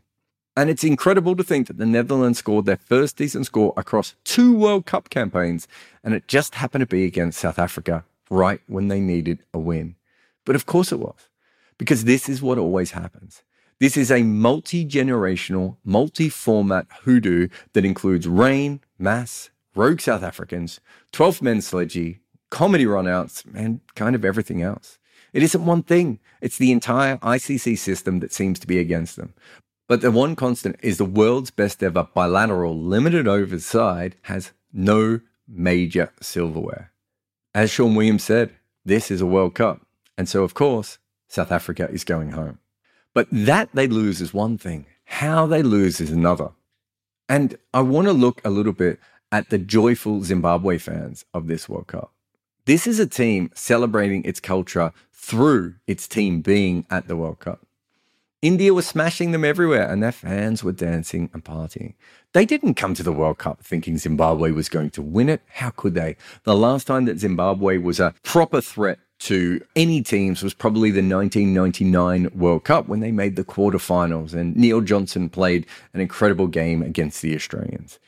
And 0.57 0.71
it's 0.71 0.85
incredible 0.85 1.35
to 1.35 1.43
think 1.43 1.67
that 1.67 1.79
the 1.79 1.85
Netherlands 1.85 2.39
scored 2.39 2.65
their 2.65 2.77
first 2.77 3.17
decent 3.17 3.47
score 3.47 3.75
across 3.77 4.15
two 4.23 4.57
World 4.57 4.87
Cup 4.87 5.11
campaigns, 5.11 5.67
and 6.05 6.15
it 6.15 6.29
just 6.29 6.55
happened 6.55 6.83
to 6.83 6.87
be 6.87 7.05
against 7.05 7.41
South 7.41 7.59
Africa 7.59 8.05
right 8.31 8.61
when 8.69 8.87
they 8.87 9.01
needed 9.01 9.41
a 9.53 9.59
win. 9.59 9.97
But 10.45 10.55
of 10.55 10.65
course 10.65 10.93
it 10.93 11.01
was, 11.01 11.29
because 11.77 12.05
this 12.05 12.29
is 12.29 12.41
what 12.41 12.57
always 12.57 12.93
happens. 12.93 13.43
This 13.81 13.97
is 13.97 14.11
a 14.11 14.23
multi 14.23 14.87
generational, 14.87 15.77
multi 15.85 16.29
format 16.29 16.87
hoodoo 17.03 17.49
that 17.73 17.85
includes 17.85 18.29
rain, 18.29 18.81
mass, 18.99 19.51
rogue 19.75 20.01
South 20.01 20.23
Africans, 20.23 20.81
12th 21.13 21.43
men 21.43 21.61
sledgy, 21.61 22.21
comedy 22.51 22.85
runouts, 22.85 23.45
and 23.55 23.81
kind 23.97 24.15
of 24.15 24.25
everything 24.25 24.63
else. 24.63 24.99
It 25.33 25.43
isn't 25.43 25.67
one 25.67 25.83
thing, 25.83 26.21
it's 26.41 26.57
the 26.57 26.71
entire 26.71 27.17
ICC 27.19 27.77
system 27.77 28.21
that 28.21 28.33
seems 28.33 28.61
to 28.61 28.69
be 28.69 28.79
against 28.79 29.17
them. 29.17 29.35
But 29.89 30.01
the 30.01 30.13
one 30.13 30.37
constant 30.37 30.77
is 30.81 30.99
the 30.99 31.05
world's 31.05 31.51
best 31.51 31.83
ever 31.83 32.09
bilateral 32.15 32.79
limited 32.79 33.27
overs 33.27 33.67
side 33.67 34.15
has 34.23 34.53
no 34.73 35.21
major 35.49 36.13
silverware. 36.21 36.93
As 37.55 37.71
Sean 37.71 37.97
Williams 37.97 38.23
said, 38.23 38.53
this 38.85 39.11
is 39.11 39.21
a 39.21 39.27
World 39.27 39.55
Cup. 39.55 39.85
And 40.17 40.29
so, 40.29 40.45
of 40.45 40.55
course, 40.55 40.99
South 41.29 41.51
Africa 41.51 41.89
is 41.91 42.05
going 42.05 42.31
home. 42.31 42.59
But 43.15 43.29
that 43.31 43.71
they 43.73 43.87
lose 43.87 44.21
is 44.21 44.35
one 44.35 44.59
thing, 44.59 44.87
how 45.05 45.47
they 45.47 45.63
lose 45.63 46.01
is 46.01 46.11
another. 46.11 46.51
And 47.29 47.57
I 47.73 47.81
want 47.81 48.09
to 48.09 48.13
look 48.13 48.43
a 48.45 48.51
little 48.51 48.73
bit 48.73 48.99
at 49.31 49.51
the 49.51 49.59
joyful 49.59 50.23
Zimbabwe 50.23 50.79
fans 50.79 51.25
of 51.33 51.47
this 51.47 51.69
World 51.69 51.87
Cup. 51.87 52.13
This 52.67 52.87
is 52.87 52.99
a 52.99 53.07
team 53.07 53.51
celebrating 53.55 54.25
its 54.25 54.41
culture 54.41 54.93
through 55.13 55.75
its 55.87 56.09
team 56.09 56.41
being 56.41 56.87
at 56.91 57.09
the 57.09 57.17
World 57.17 57.39
Cup. 57.39 57.61
India 58.43 58.75
was 58.75 58.87
smashing 58.87 59.31
them 59.31 59.45
everywhere 59.45 59.89
and 59.91 60.03
their 60.03 60.13
fans 60.13 60.63
were 60.63 60.73
dancing 60.73 61.31
and 61.33 61.45
partying. 61.45 61.95
They 62.33 62.45
didn't 62.45 62.75
come 62.75 62.95
to 62.95 63.03
the 63.03 63.13
World 63.13 63.39
Cup 63.39 63.63
thinking 63.63 63.97
Zimbabwe 63.97 64.51
was 64.51 64.69
going 64.69 64.91
to 64.91 65.03
win 65.03 65.29
it. 65.31 65.41
How 65.49 65.71
could 65.71 65.95
they? 65.95 66.17
The 66.43 66.57
last 66.57 66.87
time 66.87 67.07
that 67.07 67.21
Zimbabwe 67.21 67.79
was 67.79 68.01
a 68.01 68.13
proper 68.23 68.61
threat 68.61 68.99
to 69.25 69.65
any 69.75 70.03
teams 70.03 70.43
was 70.43 70.53
probably 70.53 70.91
the 70.91 70.99
1999 70.99 72.31
World 72.35 72.65
Cup 72.65 72.89
when 72.89 73.01
they 73.01 73.11
made 73.11 73.37
the 73.37 73.45
quarterfinals 73.45 74.35
and 74.35 74.55
Neil 74.55 74.83
Johnson 74.83 75.31
played 75.31 75.67
an 75.95 76.01
incredible 76.01 76.47
game 76.47 76.83
against 76.83 77.23
the 77.23 77.35
Australians. 77.35 77.99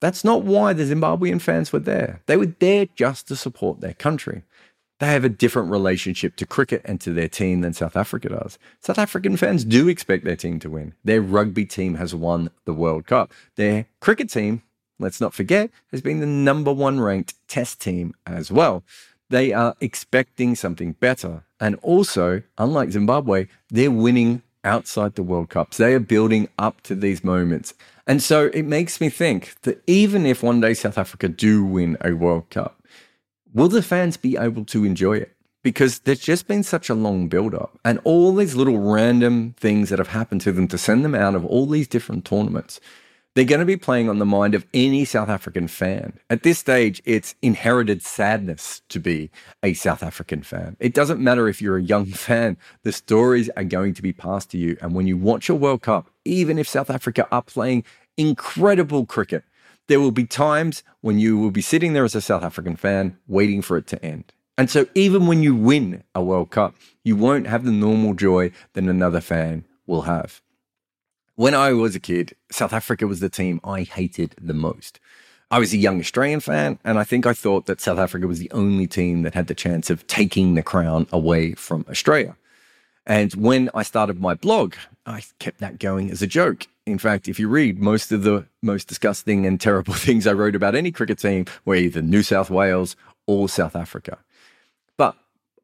That's 0.00 0.24
not 0.24 0.42
why 0.42 0.72
the 0.72 0.82
Zimbabwean 0.82 1.40
fans 1.40 1.72
were 1.72 1.78
there. 1.78 2.22
They 2.26 2.36
were 2.36 2.54
there 2.58 2.86
just 2.96 3.28
to 3.28 3.36
support 3.36 3.80
their 3.80 3.94
country. 3.94 4.42
They 4.98 5.06
have 5.06 5.24
a 5.24 5.28
different 5.28 5.70
relationship 5.70 6.34
to 6.36 6.46
cricket 6.46 6.82
and 6.84 7.00
to 7.02 7.12
their 7.12 7.28
team 7.28 7.60
than 7.60 7.72
South 7.72 7.96
Africa 7.96 8.30
does. 8.30 8.58
South 8.80 8.98
African 8.98 9.36
fans 9.36 9.64
do 9.64 9.88
expect 9.88 10.24
their 10.24 10.36
team 10.36 10.58
to 10.60 10.70
win. 10.70 10.94
Their 11.04 11.22
rugby 11.22 11.66
team 11.66 11.94
has 11.94 12.16
won 12.16 12.50
the 12.64 12.74
World 12.74 13.06
Cup. 13.06 13.32
Their 13.54 13.86
cricket 14.00 14.28
team, 14.28 14.62
let's 14.98 15.20
not 15.20 15.34
forget, 15.34 15.70
has 15.92 16.00
been 16.00 16.18
the 16.18 16.26
number 16.26 16.72
one 16.72 16.98
ranked 16.98 17.34
test 17.46 17.80
team 17.80 18.12
as 18.26 18.50
well. 18.50 18.82
They 19.30 19.52
are 19.52 19.76
expecting 19.80 20.54
something 20.54 20.92
better. 20.92 21.44
And 21.60 21.76
also, 21.82 22.42
unlike 22.56 22.90
Zimbabwe, 22.90 23.46
they're 23.68 23.90
winning 23.90 24.42
outside 24.64 25.14
the 25.14 25.22
World 25.22 25.50
Cups. 25.50 25.76
They 25.76 25.94
are 25.94 26.00
building 26.00 26.48
up 26.58 26.80
to 26.82 26.94
these 26.94 27.22
moments. 27.22 27.74
And 28.06 28.22
so 28.22 28.46
it 28.54 28.64
makes 28.64 29.00
me 29.00 29.10
think 29.10 29.60
that 29.62 29.82
even 29.86 30.24
if 30.24 30.42
one 30.42 30.60
day 30.60 30.74
South 30.74 30.98
Africa 30.98 31.28
do 31.28 31.64
win 31.64 31.96
a 32.00 32.12
World 32.12 32.48
Cup, 32.50 32.82
will 33.52 33.68
the 33.68 33.82
fans 33.82 34.16
be 34.16 34.36
able 34.36 34.64
to 34.66 34.84
enjoy 34.84 35.18
it? 35.18 35.34
Because 35.62 36.00
there's 36.00 36.20
just 36.20 36.46
been 36.46 36.62
such 36.62 36.88
a 36.88 36.94
long 36.94 37.28
build 37.28 37.54
up 37.54 37.78
and 37.84 38.00
all 38.04 38.34
these 38.34 38.54
little 38.54 38.78
random 38.78 39.54
things 39.58 39.90
that 39.90 39.98
have 39.98 40.08
happened 40.08 40.40
to 40.42 40.52
them 40.52 40.68
to 40.68 40.78
send 40.78 41.04
them 41.04 41.14
out 41.14 41.34
of 41.34 41.44
all 41.44 41.66
these 41.66 41.88
different 41.88 42.24
tournaments. 42.24 42.80
They're 43.38 43.44
going 43.44 43.60
to 43.60 43.64
be 43.64 43.76
playing 43.76 44.08
on 44.08 44.18
the 44.18 44.26
mind 44.26 44.56
of 44.56 44.66
any 44.74 45.04
South 45.04 45.28
African 45.28 45.68
fan. 45.68 46.18
At 46.28 46.42
this 46.42 46.58
stage, 46.58 47.00
it's 47.04 47.36
inherited 47.40 48.02
sadness 48.02 48.82
to 48.88 48.98
be 48.98 49.30
a 49.62 49.74
South 49.74 50.02
African 50.02 50.42
fan. 50.42 50.76
It 50.80 50.92
doesn't 50.92 51.20
matter 51.20 51.46
if 51.46 51.62
you're 51.62 51.76
a 51.76 51.82
young 51.82 52.06
fan, 52.06 52.56
the 52.82 52.90
stories 52.90 53.48
are 53.56 53.62
going 53.62 53.94
to 53.94 54.02
be 54.02 54.12
passed 54.12 54.50
to 54.50 54.58
you. 54.58 54.76
And 54.80 54.92
when 54.92 55.06
you 55.06 55.16
watch 55.16 55.48
a 55.48 55.54
World 55.54 55.82
Cup, 55.82 56.10
even 56.24 56.58
if 56.58 56.66
South 56.66 56.90
Africa 56.90 57.28
are 57.30 57.42
playing 57.42 57.84
incredible 58.16 59.06
cricket, 59.06 59.44
there 59.86 60.00
will 60.00 60.10
be 60.10 60.26
times 60.26 60.82
when 61.02 61.20
you 61.20 61.38
will 61.38 61.52
be 61.52 61.62
sitting 61.62 61.92
there 61.92 62.04
as 62.04 62.16
a 62.16 62.20
South 62.20 62.42
African 62.42 62.74
fan 62.74 63.18
waiting 63.28 63.62
for 63.62 63.76
it 63.76 63.86
to 63.86 64.04
end. 64.04 64.32
And 64.56 64.68
so, 64.68 64.88
even 64.96 65.28
when 65.28 65.44
you 65.44 65.54
win 65.54 66.02
a 66.12 66.24
World 66.24 66.50
Cup, 66.50 66.74
you 67.04 67.14
won't 67.14 67.46
have 67.46 67.64
the 67.64 67.70
normal 67.70 68.14
joy 68.14 68.50
that 68.72 68.82
another 68.82 69.20
fan 69.20 69.64
will 69.86 70.02
have. 70.02 70.42
When 71.38 71.54
I 71.54 71.72
was 71.72 71.94
a 71.94 72.00
kid, 72.00 72.34
South 72.50 72.72
Africa 72.72 73.06
was 73.06 73.20
the 73.20 73.28
team 73.28 73.60
I 73.62 73.82
hated 73.82 74.34
the 74.42 74.52
most. 74.52 74.98
I 75.52 75.60
was 75.60 75.72
a 75.72 75.76
young 75.76 76.00
Australian 76.00 76.40
fan, 76.40 76.80
and 76.82 76.98
I 76.98 77.04
think 77.04 77.26
I 77.26 77.32
thought 77.32 77.66
that 77.66 77.80
South 77.80 78.00
Africa 78.00 78.26
was 78.26 78.40
the 78.40 78.50
only 78.50 78.88
team 78.88 79.22
that 79.22 79.34
had 79.34 79.46
the 79.46 79.54
chance 79.54 79.88
of 79.88 80.04
taking 80.08 80.54
the 80.54 80.64
crown 80.64 81.06
away 81.12 81.52
from 81.52 81.86
Australia. 81.88 82.34
And 83.06 83.32
when 83.34 83.70
I 83.72 83.84
started 83.84 84.20
my 84.20 84.34
blog, 84.34 84.74
I 85.06 85.22
kept 85.38 85.60
that 85.60 85.78
going 85.78 86.10
as 86.10 86.22
a 86.22 86.26
joke. 86.26 86.66
In 86.86 86.98
fact, 86.98 87.28
if 87.28 87.38
you 87.38 87.48
read 87.48 87.78
most 87.78 88.10
of 88.10 88.24
the 88.24 88.46
most 88.60 88.88
disgusting 88.88 89.46
and 89.46 89.60
terrible 89.60 89.94
things 90.06 90.26
I 90.26 90.32
wrote 90.32 90.56
about 90.56 90.74
any 90.74 90.90
cricket 90.90 91.20
team 91.20 91.44
were 91.64 91.76
either 91.76 92.02
New 92.02 92.24
South 92.24 92.50
Wales 92.50 92.96
or 93.28 93.48
South 93.48 93.76
Africa 93.76 94.18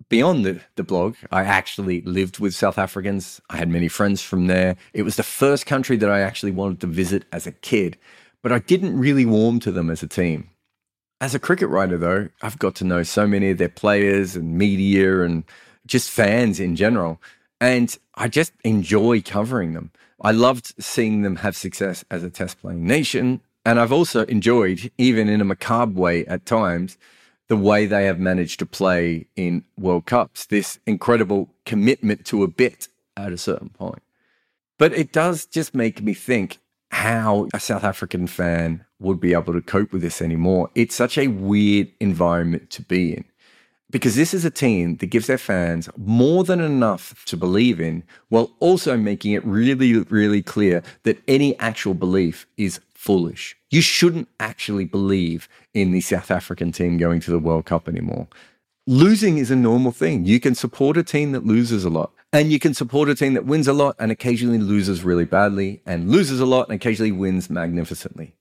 beyond 0.09 0.44
the, 0.44 0.61
the 0.76 0.83
blog, 0.83 1.16
I 1.30 1.44
actually 1.44 2.02
lived 2.02 2.38
with 2.38 2.54
South 2.54 2.78
Africans. 2.78 3.40
I 3.50 3.57
had 3.57 3.68
many 3.68 3.88
friends 3.88 4.22
from 4.22 4.46
there. 4.46 4.76
It 4.92 5.02
was 5.02 5.16
the 5.16 5.22
first 5.22 5.66
country 5.66 5.96
that 5.96 6.11
I 6.11 6.20
actually 6.20 6.52
wanted 6.52 6.80
to 6.80 6.87
visit 6.87 7.24
as 7.33 7.46
a 7.46 7.52
kid, 7.52 7.96
but 8.42 8.52
I 8.52 8.59
didn't 8.59 8.98
really 8.98 9.24
warm 9.24 9.61
to 9.61 9.72
them 9.72 9.90
as 9.90 10.02
a 10.02 10.09
team. 10.09 10.50
As 11.20 11.35
a 11.35 11.38
cricket 11.38 11.68
writer, 11.68 11.96
though, 11.96 12.28
I've 12.42 12.59
got 12.59 12.74
to 12.76 12.85
know 12.85 13.02
so 13.02 13.26
many 13.26 13.50
of 13.50 13.59
their 13.59 13.68
players 13.68 14.37
and 14.37 14.59
media 14.59 15.22
and 15.22 15.44
just 15.87 16.11
fans 16.11 16.61
in 16.61 16.76
general. 16.76 17.20
And 17.61 17.96
I 18.14 18.28
just 18.28 18.52
enjoy 18.64 19.22
covering 19.22 19.72
them. 19.72 19.90
I 20.20 20.33
loved 20.33 20.74
seeing 20.83 21.22
them 21.22 21.37
have 21.37 21.57
success 21.57 22.04
as 22.11 22.22
a 22.22 22.30
test 22.30 22.61
playing 22.61 22.87
nation. 22.87 23.40
And 23.64 23.80
I've 23.80 23.92
also 23.92 24.24
enjoyed, 24.26 24.90
even 24.98 25.28
in 25.28 25.40
a 25.40 25.44
macabre 25.44 25.98
way 25.98 26.26
at 26.26 26.44
times, 26.44 26.98
the 27.48 27.57
way 27.57 27.87
they 27.87 28.07
have 28.07 28.18
managed 28.18 28.59
to 28.61 28.66
play 28.66 29.26
in 29.37 29.64
World 29.78 30.07
Cups, 30.07 30.46
this 30.46 30.78
incredible 30.87 31.50
commitment 31.66 32.24
to 32.26 32.42
a 32.42 32.48
bit 32.48 32.88
at 33.16 33.33
a 33.33 33.38
certain 33.38 33.68
point. 33.68 34.02
But 34.78 34.92
it 34.92 35.12
does 35.12 35.46
just 35.46 35.74
make 35.74 36.02
me 36.02 36.14
think 36.14 36.59
how 36.90 37.48
a 37.52 37.61
South 37.61 37.85
African 37.85 38.26
fan 38.26 38.85
would 38.98 39.20
be 39.20 39.35
able 39.35 39.52
to 39.52 39.61
cope 39.61 39.92
with 39.92 40.02
this 40.02 40.22
anymore. 40.22 40.70
It's 40.74 40.94
such 40.94 41.18
a 41.18 41.28
weird 41.28 41.92
environment 42.00 42.70
to 42.70 42.83
be 42.83 43.14
in 43.14 43.24
because 43.90 44.16
this 44.16 44.35
is 44.35 44.44
a 44.44 44.50
team 44.50 44.96
that 44.96 45.07
gives 45.07 45.26
their 45.26 45.38
fans 45.38 45.88
more 45.96 46.42
than 46.44 46.61
enough 46.61 47.24
to 47.26 47.37
believe 47.37 47.80
in 47.80 48.02
while 48.28 48.50
also 48.59 48.96
making 48.96 49.33
it 49.33 49.44
really, 49.44 49.98
really 49.98 50.42
clear 50.42 50.83
that 51.02 51.22
any 51.28 51.59
actual 51.59 51.94
belief 51.94 52.46
is 52.57 52.80
foolish. 52.94 53.57
You 53.74 53.82
shouldn't 53.82 54.28
actually 54.38 54.84
believe 54.84 55.48
in 55.74 55.90
the 55.90 56.00
South 56.00 56.30
African 56.30 56.70
team 56.70 56.96
going 56.96 57.18
to 57.18 57.32
the 57.32 57.40
World 57.40 57.64
Cup 57.64 57.88
anymore. 57.88 58.28
Losing 58.87 59.37
is 59.37 59.50
a 59.50 59.56
normal 59.56 59.90
thing. 59.90 60.24
You 60.24 60.38
can 60.38 60.54
support 60.54 60.96
a 60.96 61.02
team 61.02 61.32
that 61.32 61.44
loses 61.44 61.84
a 61.84 61.90
lot, 61.90 62.12
and 62.32 62.52
you 62.52 62.60
can 62.60 62.72
support 62.72 63.08
a 63.08 63.16
team 63.16 63.34
that 63.34 63.46
wins 63.46 63.66
a 63.66 63.72
lot 63.72 63.96
and 63.98 64.12
occasionally 64.12 64.58
loses 64.58 65.02
really 65.02 65.24
badly, 65.24 65.80
and 65.84 66.08
loses 66.08 66.38
a 66.38 66.46
lot 66.46 66.68
and 66.68 66.76
occasionally 66.76 67.10
wins 67.10 67.50
magnificently. 67.50 68.37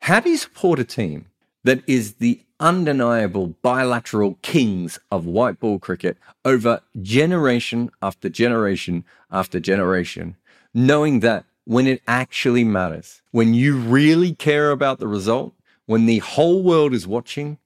How 0.00 0.18
do 0.18 0.30
you 0.30 0.36
support 0.36 0.80
a 0.80 0.84
team 0.84 1.26
that 1.62 1.84
is 1.86 2.14
the 2.14 2.40
undeniable 2.58 3.54
bilateral 3.62 4.36
kings 4.42 4.98
of 5.12 5.26
white 5.26 5.60
ball 5.60 5.78
cricket 5.78 6.16
over 6.44 6.80
generation 7.00 7.92
after 8.02 8.28
generation 8.28 9.04
after 9.30 9.60
generation, 9.60 10.34
knowing 10.74 11.20
that 11.20 11.44
when 11.64 11.86
it 11.86 12.02
actually 12.06 12.64
matters, 12.64 13.22
when 13.30 13.54
you 13.54 13.76
really 13.76 14.34
care 14.34 14.70
about 14.70 14.98
the 14.98 15.08
result, 15.08 15.54
when 15.86 16.06
the 16.06 16.18
whole 16.18 16.62
world 16.62 16.92
is 16.92 17.06
watching, 17.06 17.58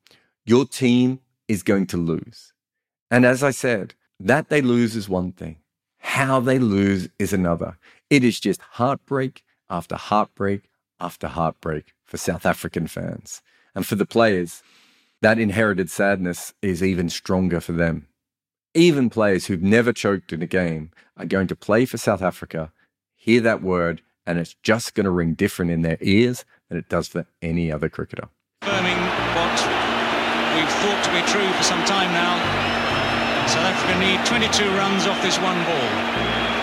your 0.44 0.64
team 0.64 1.20
is 1.48 1.62
going 1.62 1.87
to 1.87 1.96
lose. 1.96 2.52
And 3.11 3.24
as 3.24 3.42
I 3.42 3.50
said, 3.50 3.94
that 4.18 4.48
they 4.48 4.61
lose 4.61 4.96
is 4.96 5.09
one 5.09 5.32
thing. 5.32 5.56
How 5.98 6.40
they 6.40 6.59
lose 6.59 7.09
is 7.18 7.32
another. 7.32 7.78
It 8.11 8.24
is 8.24 8.40
just 8.40 8.61
heartbreak 8.61 9.42
after 9.68 9.96
heartbreak 9.96 10.70
after 11.00 11.28
heartbreak 11.28 11.92
for 12.04 12.16
South 12.16 12.46
African 12.46 12.87
fans. 12.87 13.42
And 13.74 13.87
for 13.87 13.96
the 13.96 14.06
players, 14.06 14.62
that 15.20 15.38
inherited 15.38 15.90
sadness 15.90 16.54
is 16.62 16.82
even 16.82 17.09
stronger 17.09 17.61
for 17.61 17.72
them. 17.72 18.06
Even 18.74 19.11
players 19.11 19.46
who've 19.46 19.62
never 19.62 19.92
choked 19.92 20.32
in 20.32 20.42
a 20.42 20.46
game 20.46 20.90
are 21.16 21.26
going 21.26 21.46
to 21.48 21.56
play 21.56 21.87
for 21.87 21.96
South 21.96 22.22
Africa 22.22 22.72
hear 23.27 23.43
that 23.43 23.61
word, 23.61 24.01
and 24.25 24.39
it's 24.39 24.55
just 24.62 24.95
going 24.95 25.05
to 25.05 25.11
ring 25.11 25.35
different 25.35 25.75
in 25.75 25.83
their 25.83 25.99
ears 26.01 26.47
than 26.71 26.79
it 26.79 26.89
does 26.89 27.11
for 27.11 27.27
any 27.43 27.75
other 27.75 27.91
cricketer. 27.91 28.31
Confirming 28.62 28.97
what 29.35 29.59
we've 30.55 30.75
thought 30.81 31.03
to 31.03 31.11
be 31.11 31.21
true 31.27 31.51
for 31.59 31.67
some 31.67 31.83
time 31.91 32.15
now. 32.15 32.39
South 33.51 33.67
Africa 33.67 33.99
need 33.99 34.23
22 34.27 34.62
runs 34.79 35.11
off 35.11 35.19
this 35.27 35.37
one 35.43 35.59
ball. 35.67 35.91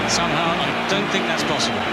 Somehow, 0.07 0.55
I 0.55 0.87
don't 0.87 1.07
think 1.11 1.27
that's 1.27 1.43
possible. 1.43 1.83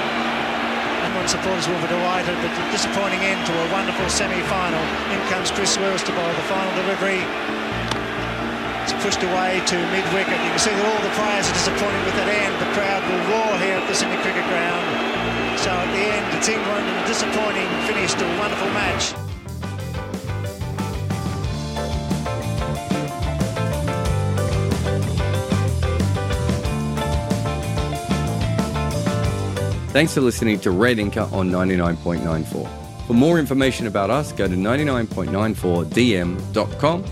England 1.02 1.30
supporters 1.30 1.66
will 1.66 1.82
be 1.82 1.90
delighted, 1.90 2.38
but 2.38 2.54
the 2.54 2.64
disappointing 2.70 3.22
end 3.26 3.42
to 3.46 3.54
a 3.54 3.66
wonderful 3.74 4.06
semi-final. 4.06 4.82
In 5.10 5.18
comes 5.26 5.50
Chris 5.50 5.74
Lewis 5.78 6.02
to 6.06 6.14
bowl 6.14 6.30
the 6.30 6.46
final 6.46 6.70
delivery. 6.78 7.26
Pushed 9.00 9.22
away 9.22 9.62
to 9.64 9.76
mid-wicket. 9.96 10.36
You 10.44 10.50
can 10.52 10.58
see 10.58 10.74
that 10.76 10.84
all 10.84 11.00
the 11.00 11.08
players 11.16 11.48
are 11.48 11.56
disappointed 11.56 12.04
with 12.04 12.12
that 12.20 12.28
end. 12.28 12.52
The 12.60 12.68
crowd 12.76 13.00
will 13.08 13.24
roar 13.32 13.56
here 13.56 13.80
at 13.80 13.88
the 13.88 13.94
Sydney 13.94 14.20
Cricket 14.20 14.44
Ground. 14.44 14.84
So 15.58 15.70
at 15.72 15.88
the 15.88 16.04
end, 16.04 16.36
it's 16.36 16.48
England 16.48 16.84
and 16.84 16.98
a 17.00 17.06
disappointing 17.08 17.64
finish 17.88 18.12
to 18.12 18.28
a 18.28 18.38
wonderful 18.38 18.68
match. 18.76 19.16
Thanks 29.92 30.12
for 30.12 30.20
listening 30.20 30.60
to 30.60 30.70
Red 30.70 30.98
Inker 30.98 31.32
on 31.32 31.50
99.94. 31.50 32.68
For 33.06 33.14
more 33.14 33.38
information 33.38 33.86
about 33.86 34.10
us, 34.10 34.32
go 34.32 34.46
to 34.46 34.54
99.94dm.com. 34.54 37.04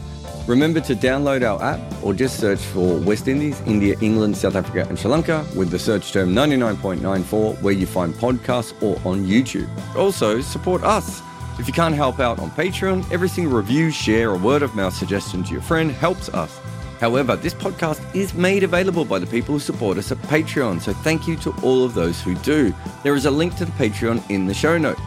Remember 0.48 0.80
to 0.80 0.94
download 0.94 1.42
our 1.42 1.62
app 1.62 1.78
or 2.02 2.14
just 2.14 2.40
search 2.40 2.58
for 2.58 2.98
West 3.00 3.28
Indies, 3.28 3.60
India, 3.66 3.94
England, 4.00 4.34
South 4.34 4.56
Africa, 4.56 4.86
and 4.88 4.98
Sri 4.98 5.10
Lanka 5.10 5.46
with 5.54 5.70
the 5.70 5.78
search 5.78 6.10
term 6.10 6.30
99.94 6.34 7.60
where 7.60 7.74
you 7.74 7.86
find 7.86 8.14
podcasts 8.14 8.72
or 8.82 8.96
on 9.06 9.26
YouTube. 9.26 9.68
Also, 9.94 10.40
support 10.40 10.82
us. 10.84 11.20
If 11.58 11.66
you 11.66 11.74
can't 11.74 11.94
help 11.94 12.18
out 12.18 12.38
on 12.38 12.50
Patreon, 12.52 13.12
every 13.12 13.28
single 13.28 13.58
review, 13.58 13.90
share, 13.90 14.30
or 14.30 14.38
word 14.38 14.62
of 14.62 14.74
mouth 14.74 14.94
suggestion 14.94 15.44
to 15.44 15.52
your 15.52 15.60
friend 15.60 15.90
helps 15.90 16.30
us. 16.30 16.58
However, 16.98 17.36
this 17.36 17.52
podcast 17.52 18.02
is 18.14 18.32
made 18.32 18.62
available 18.62 19.04
by 19.04 19.18
the 19.18 19.26
people 19.26 19.54
who 19.54 19.60
support 19.60 19.98
us 19.98 20.10
at 20.10 20.18
Patreon, 20.22 20.80
so 20.80 20.94
thank 20.94 21.28
you 21.28 21.36
to 21.36 21.52
all 21.62 21.84
of 21.84 21.92
those 21.92 22.22
who 22.22 22.34
do. 22.36 22.74
There 23.02 23.14
is 23.14 23.26
a 23.26 23.30
link 23.30 23.54
to 23.56 23.66
the 23.66 23.72
Patreon 23.72 24.30
in 24.30 24.46
the 24.46 24.54
show 24.54 24.78
notes. 24.78 25.00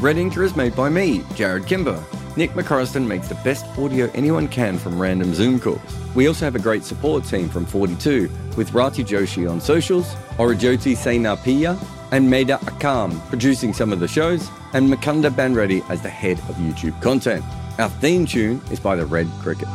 Red 0.00 0.16
Inker 0.16 0.44
is 0.44 0.56
made 0.56 0.74
by 0.74 0.88
me, 0.88 1.20
Jarrod 1.36 1.68
Kimber. 1.68 2.02
Nick 2.38 2.52
McCorriston 2.52 3.04
makes 3.04 3.26
the 3.26 3.34
best 3.36 3.66
audio 3.76 4.08
anyone 4.14 4.46
can 4.46 4.78
from 4.78 4.96
random 4.96 5.34
Zoom 5.34 5.58
calls. 5.58 5.80
We 6.14 6.28
also 6.28 6.44
have 6.44 6.54
a 6.54 6.60
great 6.60 6.84
support 6.84 7.24
team 7.24 7.48
from 7.48 7.66
42 7.66 8.30
with 8.56 8.72
Rati 8.72 9.02
Joshi 9.02 9.50
on 9.50 9.60
socials, 9.60 10.14
Aurojyoti 10.38 10.94
Senapati, 10.96 11.76
and 12.12 12.30
Maida 12.30 12.58
Akam 12.58 13.18
producing 13.28 13.72
some 13.72 13.92
of 13.92 13.98
the 13.98 14.06
shows, 14.06 14.48
and 14.72 14.88
Mukunda 14.88 15.30
Bandreddi 15.30 15.82
as 15.90 16.00
the 16.02 16.10
head 16.10 16.38
of 16.48 16.54
YouTube 16.54 17.02
content. 17.02 17.44
Our 17.80 17.88
theme 17.88 18.24
tune 18.24 18.62
is 18.70 18.78
by 18.78 18.94
the 18.94 19.04
Red 19.04 19.26
Cricket. 19.40 19.66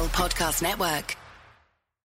Podcast 0.00 0.62
Network. 0.62 1.21